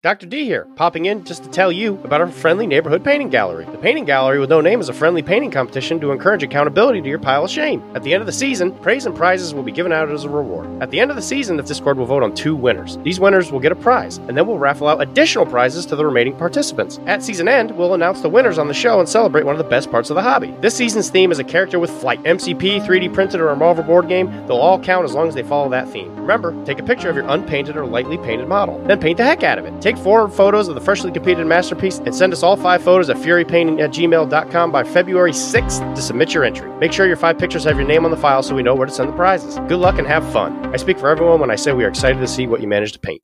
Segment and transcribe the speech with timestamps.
[0.00, 0.26] Dr.
[0.26, 3.64] D here, popping in just to tell you about our friendly neighborhood painting gallery.
[3.64, 7.08] The painting gallery with no name is a friendly painting competition to encourage accountability to
[7.08, 7.82] your pile of shame.
[7.96, 10.28] At the end of the season, praise and prizes will be given out as a
[10.28, 10.68] reward.
[10.80, 12.96] At the end of the season, the Discord will vote on two winners.
[12.98, 16.06] These winners will get a prize, and then we'll raffle out additional prizes to the
[16.06, 17.00] remaining participants.
[17.06, 19.68] At season end, we'll announce the winners on the show and celebrate one of the
[19.68, 20.54] best parts of the hobby.
[20.60, 22.22] This season's theme is a character with flight.
[22.22, 25.42] MCP, 3D printed, or a Marvel board game, they'll all count as long as they
[25.42, 26.14] follow that theme.
[26.14, 29.42] Remember, take a picture of your unpainted or lightly painted model, then paint the heck
[29.42, 29.82] out of it.
[29.88, 33.16] Take four photos of the freshly completed masterpiece and send us all five photos at
[33.16, 36.70] furypainting at gmail.com by February 6th to submit your entry.
[36.76, 38.86] Make sure your five pictures have your name on the file so we know where
[38.86, 39.58] to send the prizes.
[39.60, 40.74] Good luck and have fun.
[40.74, 42.92] I speak for everyone when I say we are excited to see what you managed
[42.96, 43.22] to paint.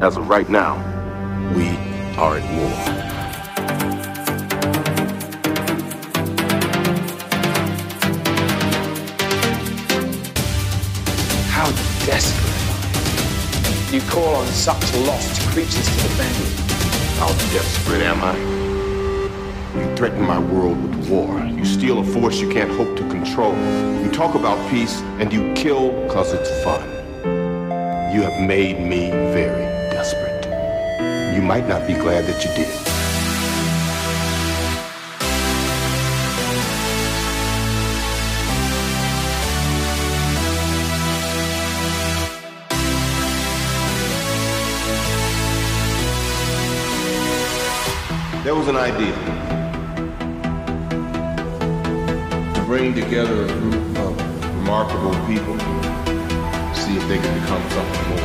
[0.00, 0.74] As of right now,
[1.56, 1.68] we
[2.18, 2.68] are at war.
[11.48, 11.70] How
[12.04, 12.43] desperate?
[13.94, 16.64] You call on such lost creatures to defend you.
[17.20, 18.36] How desperate am I?
[19.78, 21.38] You threaten my world with war.
[21.38, 23.54] You steal a force you can't hope to control.
[24.02, 26.82] You talk about peace and you kill because it's fun.
[28.12, 30.44] You have made me very desperate.
[31.36, 32.93] You might not be glad that you did.
[48.44, 49.14] There was an idea
[52.52, 55.58] to bring together a group of remarkable people,
[56.74, 58.18] see if they could become something more.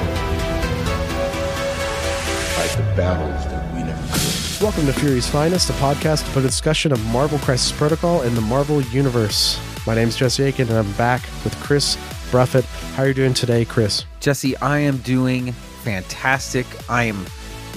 [2.51, 4.61] Fight the battles that we never could.
[4.61, 8.41] Welcome to Fury's Finest, a podcast for the discussion of Marvel Crisis Protocol and the
[8.41, 9.57] Marvel Universe.
[9.87, 11.95] My name is Jesse Aiken, and I'm back with Chris
[12.29, 12.65] Bruffett.
[12.95, 14.03] How are you doing today, Chris?
[14.19, 16.65] Jesse, I am doing fantastic.
[16.89, 17.25] I am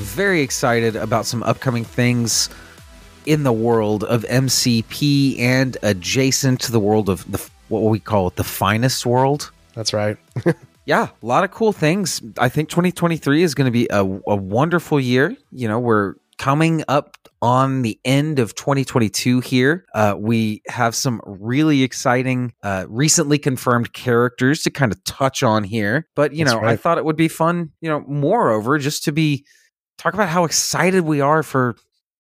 [0.02, 2.48] very excited about some upcoming things
[3.24, 8.28] in the world of MCP and adjacent to the world of the what we call
[8.28, 9.50] it the finest world.
[9.74, 10.18] That's right.
[10.84, 12.20] Yeah, a lot of cool things.
[12.38, 15.36] I think 2023 is going to be a, a wonderful year.
[15.52, 19.84] You know, we're coming up on the end of 2022 here.
[19.94, 25.62] Uh, we have some really exciting, uh, recently confirmed characters to kind of touch on
[25.62, 26.08] here.
[26.16, 29.12] But, you That's know, I thought it would be fun, you know, moreover, just to
[29.12, 29.44] be
[30.02, 31.76] talk about how excited we are for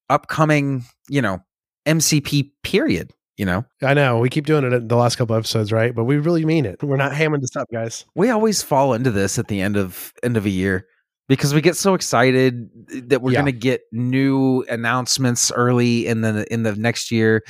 [0.08, 1.40] upcoming, you know,
[1.86, 3.12] MCP period.
[3.38, 5.94] You know, I know we keep doing it in the last couple episodes, right?
[5.94, 6.82] But we really mean it.
[6.82, 8.04] We're not hamming this up, guys.
[8.14, 10.86] we always fall into this at the end of end of a year
[11.28, 12.68] because we get so excited
[13.08, 13.40] that we're Yeah.
[13.40, 17.42] going to get new announcements early in the in the next year.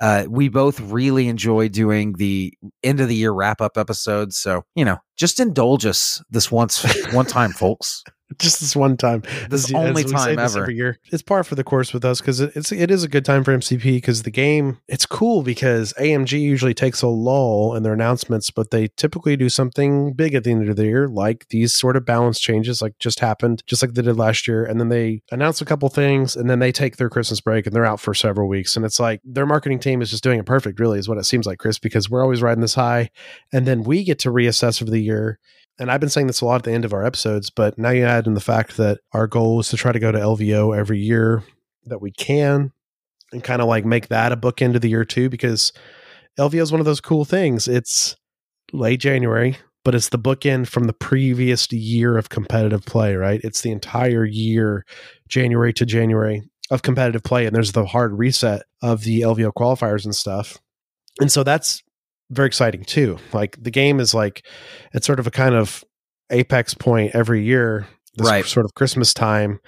[0.00, 4.64] Uh, we both really enjoy doing the end of the year wrap up episodes, so
[4.74, 6.84] you know, just indulge us this once
[7.14, 8.02] one time, folks.
[8.38, 9.22] Just this one time.
[9.48, 10.62] This As- only as time ever.
[10.62, 10.98] every year.
[11.10, 13.42] It's par for the course with us because it, it's it is a good time
[13.42, 17.94] for MCP because the game it's cool because AMG usually takes a lull in their
[17.94, 21.74] announcements, but they typically do something big at the end of the year, like these
[21.74, 24.90] sort of balance changes, like just happened, just like they did last year, and then
[24.90, 28.00] they announce a couple things, and then they take their Christmas break and they're out
[28.00, 30.98] for several weeks, and it's like their marketing team is just doing it perfect, really,
[30.98, 33.10] is what it seems like, Chris, because we're always riding this high,
[33.52, 35.38] and then we get to reassess over the year
[35.78, 37.90] and I've been saying this a lot at the end of our episodes, but now
[37.90, 40.76] you add in the fact that our goal is to try to go to LVO
[40.76, 41.42] every year
[41.86, 42.72] that we can
[43.32, 45.72] and kind of like make that a bookend of the year too, because
[46.38, 47.68] LVO is one of those cool things.
[47.68, 48.16] It's
[48.72, 53.40] late January, but it's the bookend from the previous year of competitive play, right?
[53.44, 54.84] It's the entire year,
[55.28, 57.46] January to January of competitive play.
[57.46, 60.58] And there's the hard reset of the LVO qualifiers and stuff.
[61.20, 61.82] And so that's
[62.30, 63.18] very exciting too.
[63.32, 64.44] Like the game is like
[64.92, 65.84] it's sort of a kind of
[66.30, 67.86] apex point every year,
[68.16, 68.44] this Right.
[68.44, 69.60] sort of Christmas time.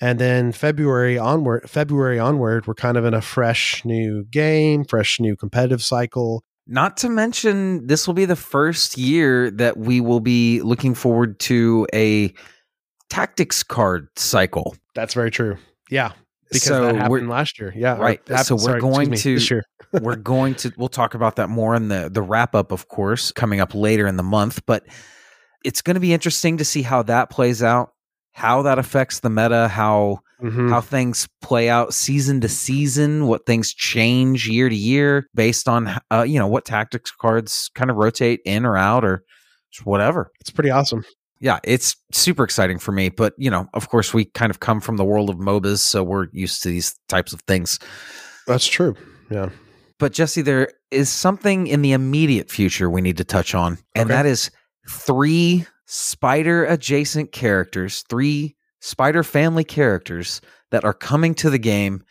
[0.00, 5.20] And then February onward, February onward, we're kind of in a fresh new game, fresh
[5.20, 6.42] new competitive cycle.
[6.66, 11.38] Not to mention, this will be the first year that we will be looking forward
[11.40, 12.32] to a
[13.10, 14.76] tactics card cycle.
[14.94, 15.56] That's very true.
[15.90, 16.12] Yeah,
[16.52, 17.72] because So that we're- happened last year.
[17.76, 18.20] Yeah, Right.
[18.28, 19.62] happened- So we're sorry, going me, to-
[20.00, 23.30] we're going to we'll talk about that more in the the wrap up of course
[23.32, 24.84] coming up later in the month but
[25.64, 27.90] it's going to be interesting to see how that plays out
[28.34, 30.70] how that affects the meta, how Mhm.
[30.70, 35.94] how things play out season to season, what things change year to year based on
[36.10, 39.22] uh, you know what tactics cards kind of rotate in or out or
[39.84, 40.30] whatever.
[40.40, 41.04] It's pretty awesome.
[41.42, 43.08] Yeah, it's super exciting for me.
[43.08, 46.02] But you know, of course, we kind of come from the world of MOBAs, so
[46.04, 47.78] we're used to these types of things.
[48.46, 48.94] That's true.
[49.28, 49.50] Yeah.
[49.98, 54.08] But Jesse, there is something in the immediate future we need to touch on, and
[54.08, 54.14] Okay.
[54.14, 54.50] that is
[54.88, 60.40] three spider adjacent characters, three spider family characters
[60.70, 62.02] that are coming to the game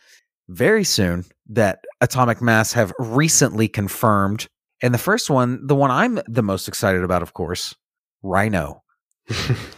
[0.48, 4.46] very soon that Atomic Mass have recently confirmed.
[4.82, 7.74] And the first one, the one I'm the most excited about, of course,
[8.22, 8.81] Rhino.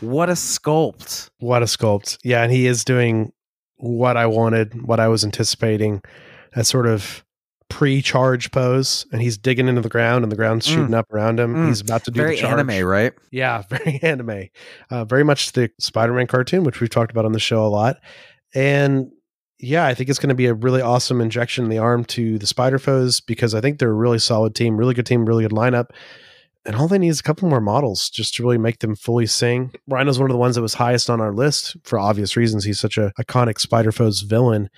[0.01, 1.29] What a sculpt.
[1.39, 2.19] What a sculpt.
[2.25, 3.33] Yeah, and he is doing
[3.77, 6.03] what I wanted, what I was anticipating.
[6.55, 7.25] That sort of
[7.69, 10.75] pre-charge pose, and he's digging into the ground, and the ground's Mm.
[10.75, 11.55] shooting up around him.
[11.55, 11.69] Mm.
[11.69, 12.61] He's about to do Very the charge.
[12.61, 13.13] anime, right?
[13.33, 14.45] Yeah, very anime.
[14.91, 17.97] Uh, very much the Spider-Man cartoon, which we've talked about on the show a lot.
[18.55, 19.11] And
[19.59, 22.39] yeah, I think it's going to be a really awesome injection in the arm to
[22.39, 25.43] the Spider Foes because I think they're a really solid team, really good team, really
[25.43, 25.87] good lineup.
[26.67, 29.27] And all they need is a couple more models just to really make them fully
[29.27, 29.73] sing.
[29.87, 32.65] Rhino's one of the ones that was highest on our list for obvious reasons.
[32.65, 34.71] He's such a iconic Spider Foes villain.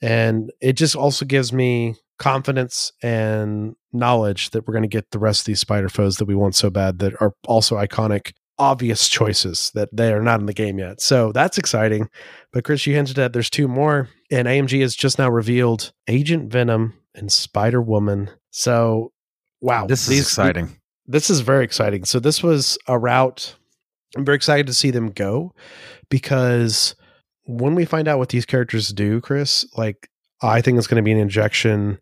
[0.00, 5.18] And it just also gives me confidence and knowledge that we're going to get the
[5.18, 9.08] rest of these Spider Foes that we want so bad that are also iconic, obvious
[9.08, 11.00] choices that they are not in the game yet.
[11.00, 12.08] So that's exciting.
[12.52, 16.50] But Chris, you hinted at there's two more, and AMG has just now revealed Agent
[16.52, 18.30] Venom and Spider Woman.
[18.50, 19.12] So
[19.60, 20.76] wow, This is these- exciting.
[21.06, 22.04] This is very exciting.
[22.04, 23.56] So this was a route
[24.16, 25.52] I'm very excited to see them go
[26.08, 26.94] because
[27.44, 30.08] when we find out what these characters do, Chris, like
[30.42, 31.98] I think it's going to be an injection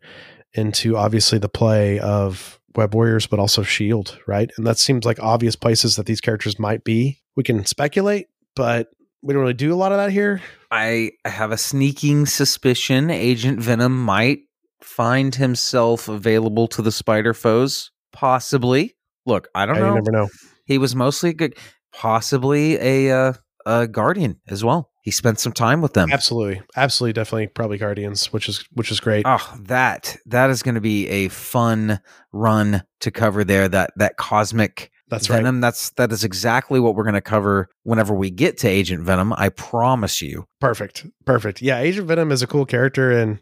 [0.53, 4.51] into obviously the play of Web Warriors, but also Shield, right?
[4.57, 7.21] And that seems like obvious places that these characters might be.
[7.35, 8.89] We can speculate, but
[9.21, 10.41] we don't really do a lot of that here.
[10.69, 14.39] I have a sneaking suspicion Agent Venom might
[14.81, 17.91] find himself available to the spider foes.
[18.13, 18.95] Possibly.
[19.25, 19.93] Look, I don't you know.
[19.95, 20.29] never know.
[20.65, 21.55] He was mostly a good,
[21.93, 23.33] possibly a uh,
[23.65, 24.89] a guardian as well.
[25.01, 26.11] He spent some time with them.
[26.13, 29.25] Absolutely, absolutely, definitely, probably Guardians, which is which is great.
[29.27, 31.99] Oh, that that is going to be a fun
[32.31, 33.67] run to cover there.
[33.67, 35.37] That that cosmic That's right.
[35.37, 35.59] Venom.
[35.59, 39.33] That's that is exactly what we're going to cover whenever we get to Agent Venom.
[39.33, 40.45] I promise you.
[40.61, 41.61] Perfect, perfect.
[41.61, 43.39] Yeah, Agent Venom is a cool character, and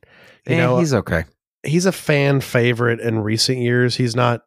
[0.47, 1.25] you Eh, know he's okay.
[1.63, 3.95] he's a fan favorite in recent years.
[3.95, 4.41] He's not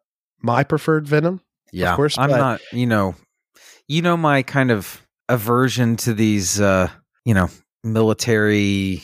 [0.45, 1.41] my preferred Venom.
[1.73, 2.61] Yeah, of course, I'm but- not.
[2.71, 3.15] You know,
[3.87, 6.61] you know my kind of aversion to these.
[6.61, 6.89] uh
[7.25, 7.49] You know,
[7.83, 9.01] military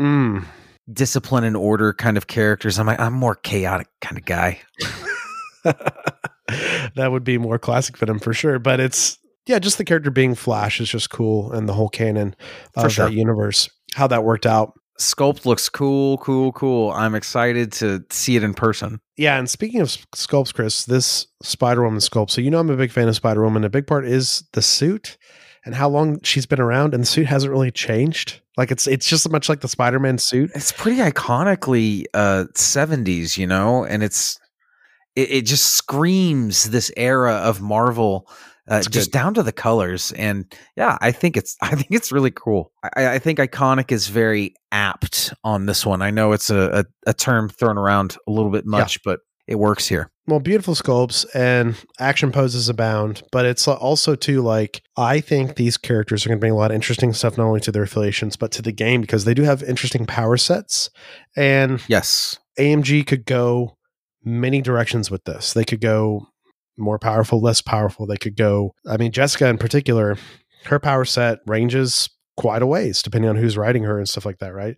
[0.00, 0.44] Mm.
[0.92, 2.78] discipline and order kind of characters.
[2.80, 4.60] I'm like, I'm more chaotic kind of guy.
[6.96, 8.58] that would be more classic Venom for sure.
[8.58, 12.34] But it's yeah, just the character being Flash is just cool, and the whole canon
[12.76, 13.06] of sure.
[13.06, 14.72] that universe, how that worked out.
[14.98, 16.92] Sculpt looks cool, cool, cool.
[16.92, 19.00] I'm excited to see it in person.
[19.16, 22.30] Yeah, and speaking of sculpts, Chris, this Spider Woman sculpt.
[22.30, 23.64] So you know I'm a big fan of Spider Woman.
[23.64, 25.16] A big part is the suit
[25.64, 28.40] and how long she's been around, and the suit hasn't really changed.
[28.56, 30.50] Like it's it's just much like the Spider Man suit.
[30.54, 34.38] It's pretty iconically uh 70s, you know, and it's
[35.16, 38.28] it, it just screams this era of Marvel.
[38.66, 42.30] Uh, just down to the colors and yeah i think it's i think it's really
[42.30, 42.72] cool.
[42.96, 46.02] I, I think iconic is very apt on this one.
[46.02, 49.56] I know it's a, a, a term thrown around a little bit much but it
[49.56, 50.10] works here.
[50.26, 55.76] Well, beautiful sculpts and action poses abound, but it's also too like I think these
[55.76, 58.36] characters are going to bring a lot of interesting stuff not only to their affiliations
[58.36, 60.88] but to the game because they do have interesting power sets,
[61.36, 62.38] and yes.
[62.58, 63.76] AMG could go
[64.24, 65.52] many directions with this.
[65.52, 66.28] They could go
[66.76, 68.06] more powerful, less powerful.
[68.06, 68.74] They could go.
[68.88, 70.16] I mean, Jessica in particular,
[70.66, 74.38] her power set ranges quite a ways depending on who's writing her and stuff like
[74.38, 74.76] that, right?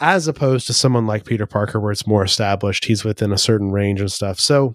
[0.00, 3.70] As opposed to someone like Peter Parker, where it's more established, he's within a certain
[3.70, 4.40] range and stuff.
[4.40, 4.74] So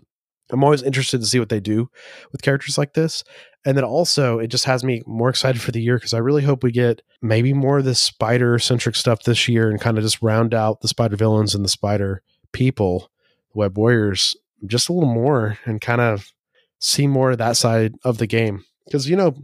[0.52, 1.90] I'm always interested to see what they do
[2.32, 3.24] with characters like this.
[3.66, 6.44] And then also, it just has me more excited for the year because I really
[6.44, 10.04] hope we get maybe more of this spider centric stuff this year and kind of
[10.04, 12.24] just round out the spider villains and the spider
[12.54, 13.12] people,
[13.54, 14.36] the web warriors,
[14.66, 16.32] just a little more and kind of
[16.80, 18.64] see more of that side of the game.
[18.86, 19.36] Because, you know,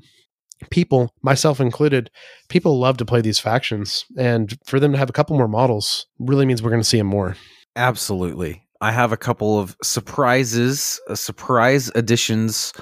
[0.70, 2.10] people, myself included,
[2.50, 4.06] people love to play these factions.
[4.18, 6.98] And for them to have a couple more models really means we're going to see
[6.98, 7.36] them more.
[7.76, 8.64] Absolutely.
[8.82, 12.74] I have a couple of surprises, uh, surprise additions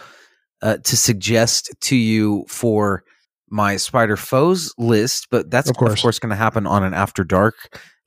[0.62, 3.04] uh, to suggest to you for
[3.50, 6.02] my Spider Foes list, but that's Of of course.
[6.02, 7.56] course, going to happen on an After Dark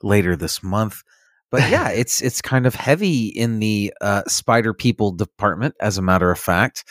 [0.02, 1.02] later this month.
[1.50, 6.02] But yeah, it's it's kind of heavy in the uh, Spider People department, as a
[6.02, 6.84] matter of fact.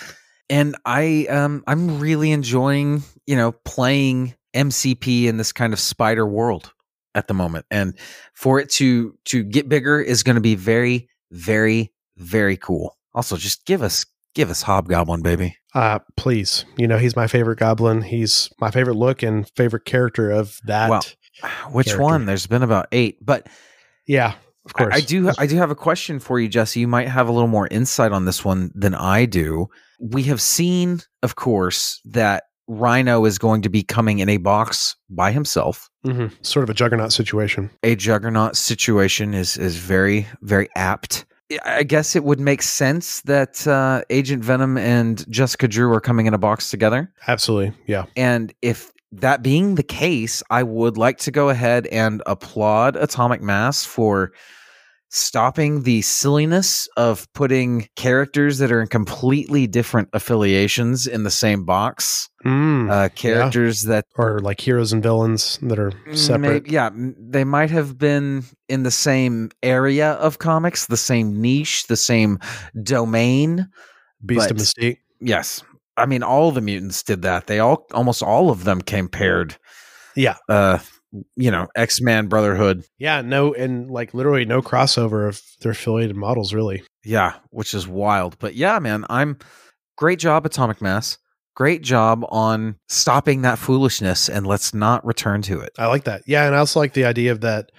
[0.50, 6.26] and I um I'm really enjoying you know playing MCP in this kind of spider
[6.26, 6.72] world
[7.14, 7.98] at the moment, and
[8.34, 12.98] for it to to get bigger is going to be very very very cool.
[13.14, 15.58] Also, just give us give us Hobgoblin, baby.
[15.74, 16.64] Uh, please.
[16.78, 18.02] You know, he's my favorite goblin.
[18.02, 20.90] He's my favorite look and favorite character of that.
[20.90, 21.04] Well,
[21.72, 22.04] Which character.
[22.04, 22.26] one?
[22.26, 23.48] There's been about eight, but
[24.08, 24.36] yeah,
[24.66, 24.94] of course.
[24.94, 25.32] I, I do.
[25.38, 26.80] I do have a question for you, Jesse.
[26.80, 29.68] You might have a little more insight on this one than I do.
[30.00, 34.96] We have seen, of course, that Rhino is going to be coming in a box
[35.10, 35.90] by himself.
[36.06, 36.32] Mhm.
[36.42, 37.70] Sort of a juggernaut situation.
[37.84, 41.26] A juggernaut situation is is very very apt.
[41.64, 46.26] I guess it would make sense that uh, Agent Venom and Jessica Drew are coming
[46.26, 47.12] in a box together.
[47.28, 47.72] Absolutely.
[47.86, 48.06] Yeah.
[48.18, 48.92] And if
[49.22, 54.32] that being the case, I would like to go ahead and applaud Atomic Mass for
[55.10, 61.64] stopping the silliness of putting characters that are in completely different affiliations in the same
[61.64, 62.30] box.
[62.44, 62.92] Mm.
[62.92, 66.68] Uh, characters that are like heroes and villains that are separate.
[66.68, 71.88] May, yeah, they might have been in the same area of comics, the same niche,
[71.88, 72.40] the same
[72.84, 73.70] domain.
[74.26, 74.98] Beast of Mystique.
[75.22, 75.64] Yes.
[75.98, 77.48] I mean, all the mutants did that.
[77.48, 79.56] They all, almost all of them came paired.
[80.16, 80.38] Yeah.
[80.50, 80.80] Uh,
[81.36, 82.84] you know, X Man Brotherhood.
[82.98, 83.22] Yeah.
[83.22, 86.84] No, and like literally no crossover of their affiliated models, really.
[87.04, 88.38] Yeah, which is wild.
[88.40, 89.38] But yeah, man, I'm
[89.98, 91.18] great job, Atomic Mass.
[91.56, 95.72] Great job on stopping that foolishness and let's not return to it.
[95.78, 96.24] I like that.
[96.28, 96.46] Yeah.
[96.46, 97.72] And I also like the idea of that,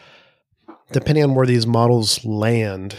[0.93, 2.97] depending on where these models land,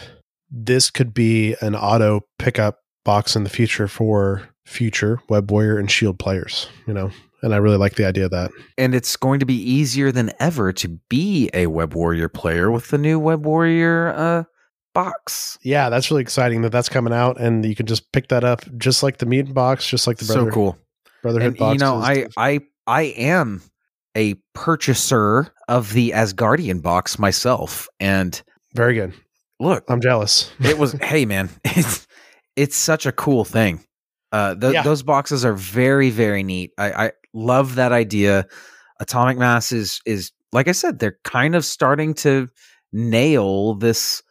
[0.50, 5.90] this could be an auto pickup box in the future for future Web Warrior and
[5.90, 7.10] Shield players, you know?
[7.42, 8.50] And I really like the idea of that.
[8.76, 12.88] And it's going to be easier than ever to be a Web Warrior player with
[12.88, 14.44] the new Web Warrior uh,
[14.92, 15.58] box.
[15.62, 18.62] Yeah, that's really exciting that that's coming out, and you can just pick that up,
[18.76, 20.78] just like the mutant box, just like the brother, so cool.
[21.22, 21.74] Brotherhood And box.
[21.74, 23.62] you know, I I I am
[24.16, 28.40] a purchaser of the Asgardian box myself, and
[28.74, 29.12] very good.
[29.60, 30.50] look, I'm jealous.
[30.60, 32.06] it was hey man, it's
[32.56, 33.84] it's such a cool thing.
[34.32, 34.82] Uh, th- Yeah.
[34.82, 36.72] those boxes are very very neat.
[36.78, 38.46] I, I love that idea.
[39.00, 42.48] Atomic Mass is is like I said, they're kind of starting to
[42.92, 44.22] nail this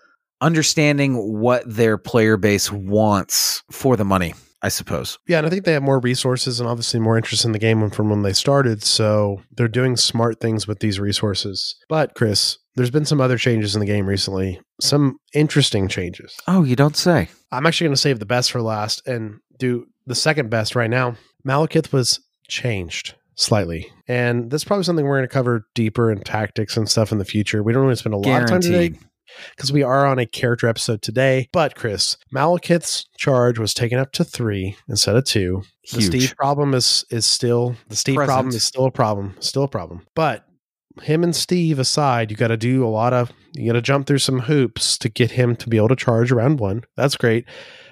[0.42, 4.34] understanding what their player base wants for the money.
[4.64, 5.20] I suppose.
[5.28, 7.88] Yeah, and I think they have more resources and obviously more interest in the game
[7.92, 8.82] from when they started.
[8.84, 11.76] So they're doing smart things with these resources.
[11.88, 14.60] But Chris, there's been some other changes in the game recently.
[14.82, 16.36] Some interesting changes.
[16.48, 17.30] Oh, you don't say.
[17.52, 20.90] I'm actually going to save the best for last and do the second best right
[20.90, 21.16] now.
[21.46, 23.92] Malekith was changed slightly.
[24.08, 27.26] And that's probably something we're going to cover deeper in tactics and stuff in the
[27.26, 27.64] future.
[27.64, 28.98] We don't really spend a lot of time today
[29.56, 31.50] because we are on a character episode today.
[31.52, 35.64] But Chris, Malekith's charge was taken up to three instead of two.
[35.92, 36.06] The Huge.
[36.06, 38.34] Steve problem is is still the Steve Present.
[38.34, 40.06] problem is still a problem, still a problem.
[40.16, 40.47] But
[41.00, 44.06] him and Steve aside, you got to do a lot of you got to jump
[44.06, 46.84] through some hoops to get him to be able to charge around one.
[46.96, 47.46] That's great.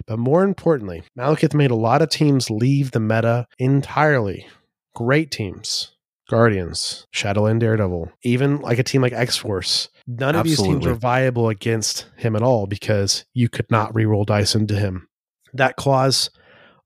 [0.06, 4.48] But more importantly, Malekith made a lot of teams leave the meta entirely.
[4.94, 5.92] Great teams.
[6.28, 9.90] Guardians, Shadowland Daredevil, even like a team like X Force.
[10.08, 14.26] None of these teams were viable against him at all because you could not reroll
[14.26, 15.08] dice into him.
[15.54, 16.32] That clause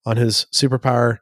[0.05, 1.19] on his superpower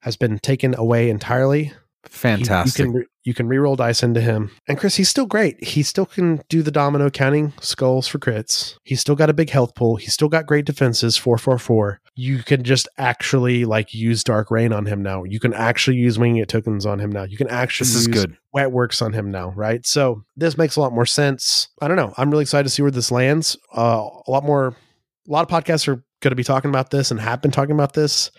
[0.00, 1.64] has been taken away entirely.
[1.64, 1.72] He-
[2.06, 2.78] Fantastic.
[2.78, 4.50] you can re- you can reroll dice into him.
[4.66, 5.62] And Chris, he's still great.
[5.62, 8.76] He still can do the domino counting skulls for crits.
[8.84, 9.96] He's still got a big health pool.
[9.96, 12.00] He's still got great defenses, 444.
[12.14, 15.24] You can just actually like use Dark Reign on him now.
[15.24, 17.22] You can actually use Winging It tokens on him now.
[17.22, 18.36] You can actually this is use good.
[18.52, 19.86] Wet Works on him now, right?
[19.86, 21.68] So this makes a lot more sense.
[21.80, 22.12] I don't know.
[22.16, 23.56] I'm really excited to see where this lands.
[23.74, 24.68] Uh, a lot more,
[25.28, 27.74] a lot of podcasts are going to be talking about this and have been talking
[27.74, 28.30] about this.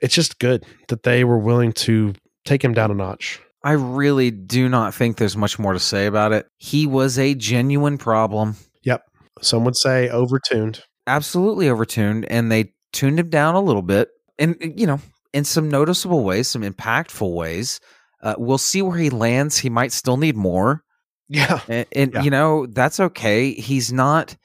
[0.00, 3.40] It's just good that they were willing to take him down a notch.
[3.64, 6.46] I really do not think there's much more to say about it.
[6.58, 9.02] He was a genuine problem, Yep.
[9.40, 10.80] Some would say overtuned.
[11.06, 14.08] absolutely overtuned, and they tuned him down a little bit.
[14.38, 14.98] And, you know,
[15.32, 17.80] in some noticeable ways, some impactful ways.
[18.22, 19.58] Uh, we'll see where he lands.
[19.58, 20.82] He might still need more.
[21.28, 21.60] Yeah.
[21.68, 22.22] And, and Yeah.
[22.22, 23.52] you know, that's okay.
[23.52, 24.36] He's not,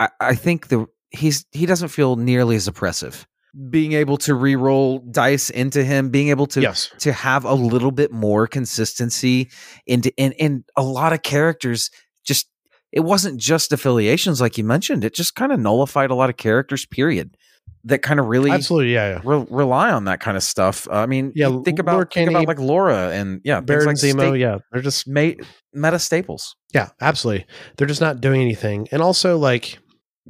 [0.00, 3.26] I, I think the, he's, he doesn't feel nearly as oppressive.
[3.68, 6.90] Being able to re-roll dice into him, being able to yes.
[7.00, 9.50] to have a little bit more consistency
[9.86, 11.90] into in in a lot of characters
[12.24, 12.48] just
[12.92, 16.36] it wasn't just affiliations like you mentioned it just kind of nullified a lot of
[16.38, 17.36] characters period
[17.84, 18.94] that kind of really Absolutely.
[18.94, 19.14] Yeah.
[19.14, 19.20] Yeah.
[19.24, 22.46] re- rely on that kind of stuff uh, i mean Yeah, think about think about
[22.46, 24.28] like laura and yeah Baron like Zemo.
[24.28, 24.58] sta- yeah.
[24.70, 25.32] They're just, ma-
[25.74, 27.46] meta staples yeah, absolutely.
[27.76, 28.88] They're just not doing anything.
[28.92, 29.78] And also, like,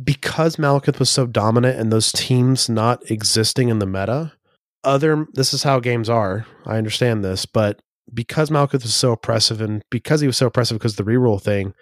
[0.03, 4.33] because Malekith was so dominant and those teams not existing in the meta,
[4.85, 6.47] other this is how games are.
[6.67, 7.81] I understand this, but
[8.13, 11.41] because Malekith was so oppressive and because he was so oppressive because of the reroll
[11.41, 11.75] thing,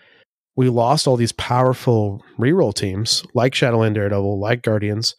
[0.56, 5.14] we lost all these powerful reroll teams like Shadowland Daredevil, like Guardians.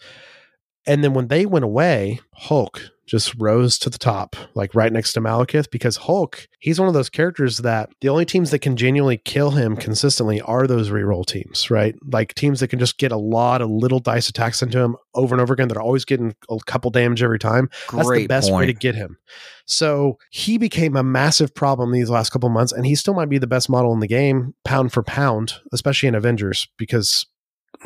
[0.86, 5.13] And then when they went away, Hulk just rose to the top, like right next
[5.13, 8.77] to Malekith, because Hulk, he's one of those characters that the only teams that can
[8.77, 11.96] genuinely kill him consistently are those reroll teams, right?
[12.10, 15.36] Like teams that can just get a lot of little dice attacks into him over
[15.36, 17.70] and over again that are always getting a couple damage every time.
[17.91, 19.17] That's the Great best way to get him.
[19.65, 23.38] So he became a massive problem these last couple months, and he still might be
[23.38, 27.25] the best model in the game, pound for pound, especially in Avengers, because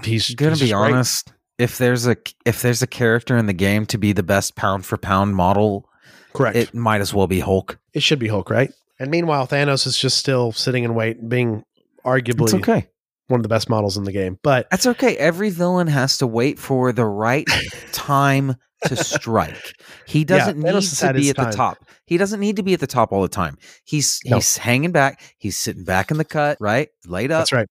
[0.04, 1.24] he's gonna be great.
[1.58, 4.86] If there's a if there's a character in the game to be the best pound
[4.86, 5.90] for pound model,
[6.34, 6.56] Correct.
[6.58, 7.80] it might as well be Hulk.
[7.94, 8.72] It should be Hulk, right?
[9.00, 11.64] And meanwhile, Thanos is just still sitting in wait, being
[12.06, 12.88] arguably It's okay.
[13.28, 14.38] one of the best models in the game.
[14.44, 15.18] But That's okay.
[15.18, 17.48] Every villain has to wait for the right
[17.92, 18.56] time
[18.88, 19.74] to strike.
[20.08, 21.78] He doesn't Thanos need to be at the top.
[22.06, 23.58] He doesn't need to be at the top all the time.
[23.84, 24.38] He's No.
[24.38, 25.22] he's hanging back.
[25.38, 26.90] He's sitting back in the cut, right?
[27.06, 27.40] Laid up.
[27.42, 27.68] that's right.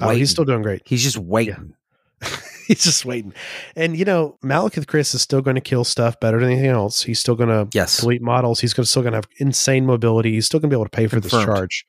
[0.00, 0.82] Oh, he's still doing great.
[0.84, 1.74] He's just waiting.
[2.66, 3.32] he's just waiting.
[3.74, 7.02] And you know, Malekith Chris is still going to kill stuff better than anything else.
[7.02, 8.00] He's still going to Yes.
[8.00, 8.60] delete models.
[8.60, 10.32] He's gonna, still going to have insane mobility.
[10.32, 11.84] He's still going to be able to pay for this charge,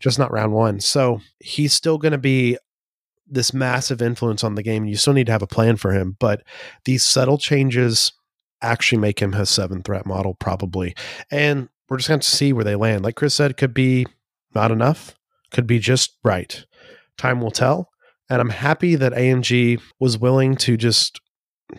[0.00, 0.80] just not round one.
[0.80, 2.56] So he's still going to be
[3.28, 4.84] this massive influence on the game.
[4.84, 6.42] You still need to have a plan for him, but
[6.84, 8.12] these subtle changes
[8.60, 10.94] actually make him a seven threat model, probably.
[11.30, 13.02] And we're just going to see where they land.
[13.04, 14.06] Like Chris said, could be
[14.54, 15.14] not enough,
[15.50, 16.64] could be just right.
[17.16, 17.88] Time will tell.
[18.32, 21.20] And I'm happy that AMG was willing to just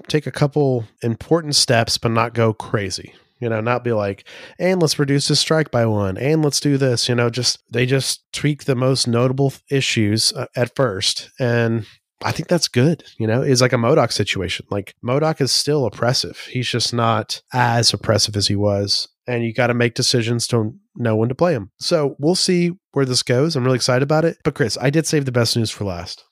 [0.07, 3.15] take a couple important steps, but not go crazy.
[3.39, 4.24] You know, not be like,
[4.60, 7.10] and let's reduce the strike by one, and let's do this.
[7.10, 11.88] You know, just they just tweak the most notable issues uh, at first, and
[12.24, 13.03] I think that's good.
[13.17, 14.67] You know, it's like a MODOK situation.
[14.69, 16.38] Like MODOK is still oppressive.
[16.51, 20.75] He's just not as oppressive as he was, and you got to make decisions to
[20.95, 21.72] know when to play him.
[21.79, 23.55] So we'll see where this goes.
[23.55, 24.38] I'm really excited about it.
[24.43, 26.24] But Chris, I did save the best news for last.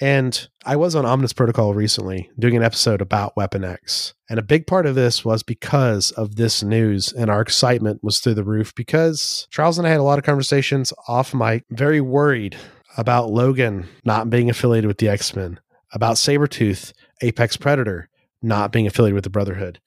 [0.00, 4.12] And I was on Omnis Protocol recently doing an episode about Weapon X.
[4.28, 8.18] And a big part of this was because of this news, and our excitement was
[8.18, 12.00] through the roof because Charles and I had a lot of conversations off mic, very
[12.00, 12.56] worried
[12.98, 15.60] about Logan not being affiliated with the X Men,
[15.92, 18.10] about Sabretooth, Apex Predator,
[18.42, 19.80] not being affiliated with the Brotherhood.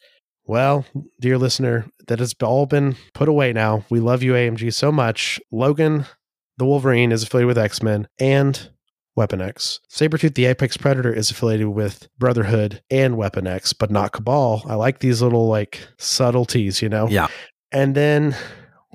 [0.45, 0.85] Well,
[1.19, 3.85] dear listener, that has all been put away now.
[3.91, 5.39] We love you, AMG, so much.
[5.51, 6.05] Logan,
[6.57, 8.71] the Wolverine, is affiliated with X Men and
[9.19, 9.81] Weapon X.
[9.89, 14.63] Sabretooth, the Apex Predator, is affiliated with Brotherhood and Weapon X, but not Cabal.
[14.65, 17.09] I like these little like subtleties, you know?
[17.09, 17.27] Yeah.
[17.73, 18.33] And then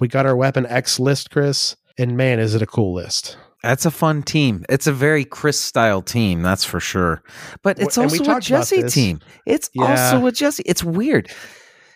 [0.01, 3.37] we got our Weapon X list, Chris, and man, is it a cool list.
[3.63, 4.65] That's a fun team.
[4.71, 7.23] It's a very Chris style team, that's for sure.
[7.63, 9.21] But it's Well, and we also a Jesse team.
[9.47, 9.85] It's Yeah.
[9.91, 10.63] also a Jesse.
[10.65, 11.31] It's weird.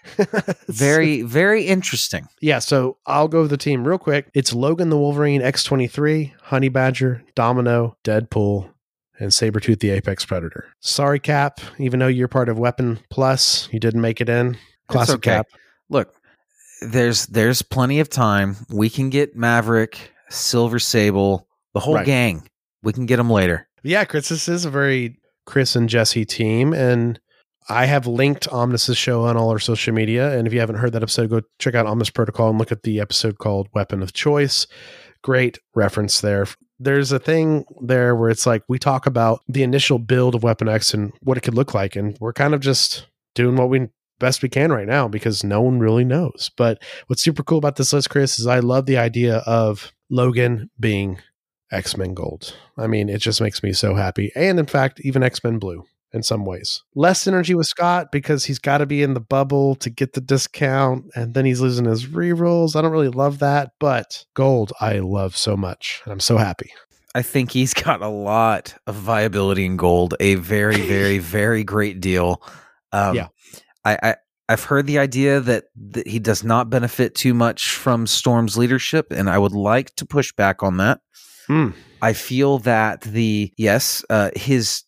[0.69, 2.29] Very, very interesting.
[2.41, 4.31] Yeah, so I'll go with the team real quick.
[4.35, 8.71] It's Logan the Wolverine X23, Honey Badger, Domino, Deadpool,
[9.19, 10.67] and Sabretooth the Apex Predator.
[10.81, 14.57] Sorry, Cap, even though you're part of Weapon Plus, you didn't make it in.
[14.89, 15.31] Classic okay.
[15.37, 15.47] Cap.
[15.91, 16.15] Look,
[16.81, 18.57] there's there's plenty of time.
[18.71, 22.07] We can get Maverick, Silver Sable, the whole Right.
[22.07, 22.49] gang.
[22.83, 23.69] We can get them later.
[23.83, 27.19] Yeah, Chris, this is a very Chris and Jesse team, and
[27.71, 30.37] I have linked Omnis's show on all our social media.
[30.37, 32.83] And if you haven't heard that episode, go check out Omnis Protocol and look at
[32.83, 34.67] the episode called Weapon of Choice.
[35.23, 36.47] Great reference there.
[36.79, 40.69] There's a thing there where it's like we talk about the initial build of Weapon
[40.69, 43.89] X and what it could look like, and we're kind of just doing what we
[44.21, 46.51] best we can right now because no one really knows.
[46.57, 50.71] But what's super cool about this list, Chris, is I love the idea of Logan
[50.79, 51.19] being
[51.71, 52.55] X Men Gold.
[52.79, 54.31] I mean, it just makes me so happy.
[54.35, 56.83] And in fact, even X Men Blue in some ways.
[56.95, 60.21] Less synergy with Scott because he's got to be in the bubble to get the
[60.21, 62.77] discount, and then he's losing his rerolls.
[62.77, 66.01] I don't really love that, but Gold, I love so much.
[66.05, 66.73] And I'm so happy.
[67.15, 70.15] I think he's got a lot of viability in gold.
[70.21, 72.43] A very, very, very great deal.
[72.93, 73.29] Um, Yeah.
[73.85, 74.15] I, I
[74.51, 79.09] I've heard the idea that, that he does not benefit too much from Storm's leadership,
[79.11, 81.01] and I would like to push back on that.
[81.47, 81.71] Hmm.
[82.01, 84.85] I feel that the yes, uh, his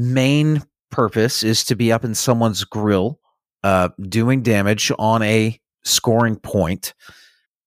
[0.00, 3.20] main purpose is to be up in someone's grill,
[3.62, 6.94] uh, doing damage on a scoring point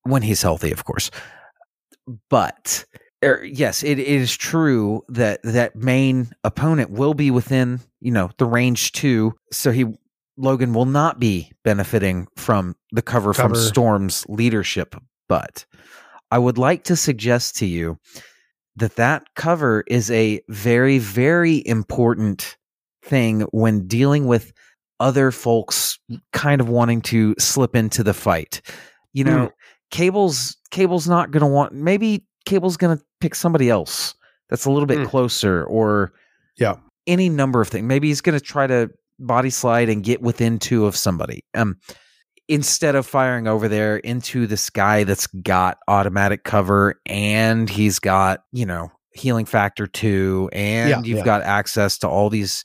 [0.03, 1.11] when he's healthy, of course.
[2.29, 2.85] But
[3.23, 8.29] er, yes, it, it is true that that main opponent will be within you know
[8.37, 9.85] the range too, so he
[10.35, 14.95] Logan will not be benefiting from the cover, from Storm's leadership.
[15.29, 15.65] But
[16.31, 17.99] I would like to suggest to you
[18.75, 22.57] that that cover is a very very important
[23.03, 24.53] thing when dealing with
[24.99, 25.99] other folks
[26.31, 28.61] kind of wanting to slip into the fight.
[29.11, 29.51] You know, Mm.
[29.91, 34.15] Cable's Cable's not going to want maybe Cable's going to pick somebody else
[34.49, 35.07] that's a little bit Mm.
[35.07, 36.13] closer or
[36.57, 36.75] Yeah.
[37.05, 37.85] any number of things.
[37.85, 41.43] Maybe he's going to try to body slide and get within two of somebody.
[41.53, 41.77] Um
[42.47, 48.43] instead of firing over there into this guy that's got automatic cover and he's got,
[48.51, 51.23] you know, healing factor 2 and Yeah, you've yeah.
[51.25, 52.63] got access to all these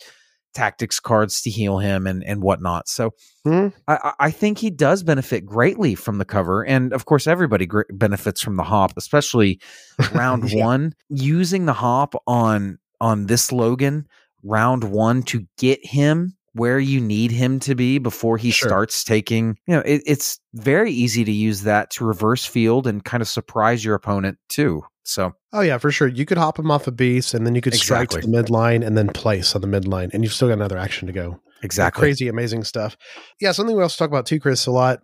[0.54, 2.88] tactics cards to heal him and and whatnot.
[2.88, 3.10] So.
[3.44, 3.68] Hmm?
[3.86, 7.66] I, I- I think he does benefit greatly from the cover, and of course, everybody
[7.66, 9.60] gr- benefits from the hop, especially
[10.12, 10.64] round Yeah.
[10.64, 10.94] one.
[11.08, 14.06] Using the hop on on this Logan
[14.42, 18.68] round one to get him where you need him to be before he Sure.
[18.68, 19.56] starts taking.
[19.66, 23.28] You know, it, it's very easy to use that to reverse field and kind of
[23.28, 24.82] surprise your opponent too.
[25.04, 26.08] So Oh yeah, for sure.
[26.08, 28.86] You could hop him off a beast, and then you could strike to the midline,
[28.86, 31.40] and then place on the midline, and you've still got another action to go.
[31.62, 32.96] exactly, crazy, amazing stuff.
[33.40, 35.00] Yeah, something we also talk about too, Chris, a lot.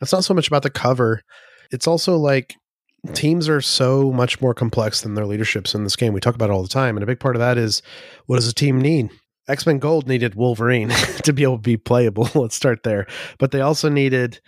[0.00, 1.22] It's not so much about the cover.
[1.72, 2.54] It's also like
[3.14, 6.12] teams are so much more complex than their leaderships in this game.
[6.12, 7.82] We talk about it all the time, and a big part of that is
[8.26, 9.10] what does a team need?
[9.48, 10.88] X Men Gold needed Wolverine
[11.22, 12.28] to be able to be playable.
[12.34, 13.06] Let's start there.
[13.38, 14.40] But they also needed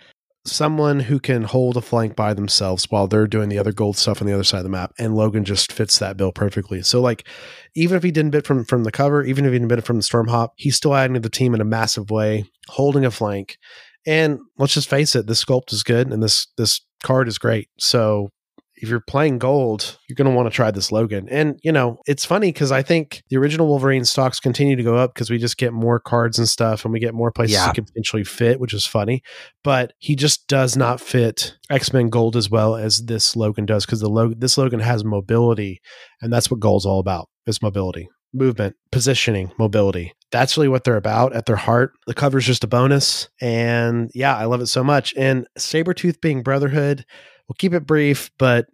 [0.45, 4.21] someone who can hold a flank by themselves while they're doing the other gold stuff
[4.21, 4.93] on the other side of the map.
[4.97, 6.81] And Logan just fits that bill perfectly.
[6.81, 7.27] So like
[7.75, 9.97] even if he didn't bit from from the cover, even if he didn't bit from
[9.97, 13.11] the storm hop, he's still adding to the team in a massive way, holding a
[13.11, 13.57] flank.
[14.05, 17.69] And let's just face it, this sculpt is good and this this card is great.
[17.77, 18.31] So
[18.79, 21.27] if you're playing gold, you're going to want to try this Logan.
[21.29, 24.95] And, you know, it's funny because I think the original Wolverine stocks continue to go
[24.95, 27.71] up because we just get more cards and stuff and we get more places Yeah.
[27.73, 29.23] he potentially fit, which is funny.
[29.63, 33.85] But he just does not fit X Men Gold as well as this Logan does
[33.85, 35.81] because the Lo- this Logan has mobility.
[36.21, 40.13] And that's what Gold's all about is mobility, movement, positioning, mobility.
[40.31, 41.93] That's really what they're about at their heart.
[42.05, 43.29] The cover's just a bonus.
[43.41, 45.13] And yeah, I love it so much.
[45.15, 47.05] And Sabretooth being Brotherhood,
[47.47, 48.67] we'll keep it brief, but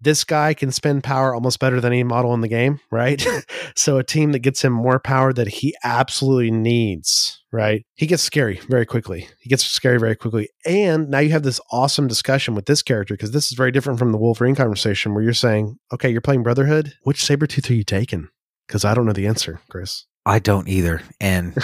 [0.00, 3.26] this guy can spend power almost better than any model in the game, right?
[3.74, 7.84] so a team that gets him more power that he absolutely needs, right?
[7.94, 9.28] He gets scary very quickly.
[9.40, 10.48] He gets scary very quickly.
[10.64, 13.98] And now you have this awesome discussion with this character because this is very different
[13.98, 16.94] from the Wolverine conversation where you're saying, okay, you're playing Brotherhood.
[17.02, 18.28] Which Sabretooth are you taking?
[18.66, 20.04] Because I don't know the answer, Chris.
[20.24, 21.02] I don't either.
[21.20, 21.56] And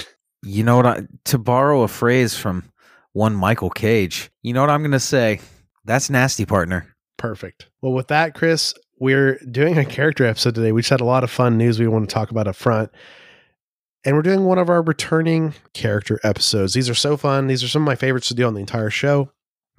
[0.43, 0.87] you know what?
[0.87, 2.73] I, to borrow a phrase from
[3.13, 5.41] one Michael Cage, you know what I'm going to say?
[5.85, 6.95] That's nasty, partner.
[7.17, 7.69] Perfect.
[7.81, 10.73] Well, with that, Chris, we're doing a character episode today.
[10.73, 12.91] We just had a lot of fun news we want to talk about up front.
[14.05, 16.75] And we're doing one of our returning character episodes.
[16.75, 17.47] These are so fun.
[17.47, 19.31] These are some of my favorites to do on the entire show.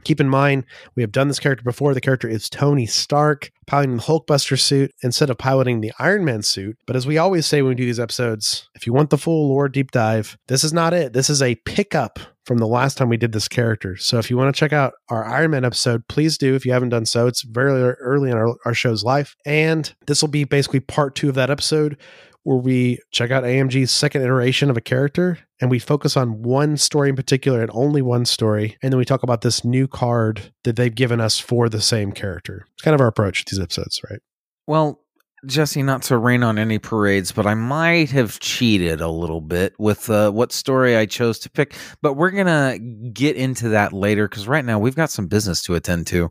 [0.04, 1.94] Keep in mind, we have done this character before.
[1.94, 6.42] The character is Tony Stark, piloting the Hulkbuster suit instead of piloting the Iron Man
[6.42, 6.78] suit.
[6.86, 9.50] But as we always say when we do these episodes, if you want the full
[9.50, 11.14] lore deep dive, this is not it.
[11.14, 13.96] This is a pickup from the last time we did this character.
[13.96, 16.74] So if you want to check out our Iron Man episode, please do if you
[16.74, 17.28] haven't done so.
[17.28, 19.36] It's very early in our, our show's life.
[19.46, 21.98] And this will be basically part two of that episode
[22.44, 26.78] where we check out AMG's second iteration of a character and we focus on one
[26.78, 28.78] story in particular and only one story.
[28.82, 32.12] And then we talk about this new card that they've given us for the same
[32.12, 32.66] character.
[32.74, 34.20] It's kind of our approach to these episodes, right?
[34.68, 35.00] Well,
[35.46, 39.74] Jesse, not to rain on any parades, but I might have cheated a little bit
[39.78, 41.76] with uh, what story I chose to pick.
[42.02, 42.80] But we're going to
[43.12, 46.30] get into that later because right now we've got some business to attend to.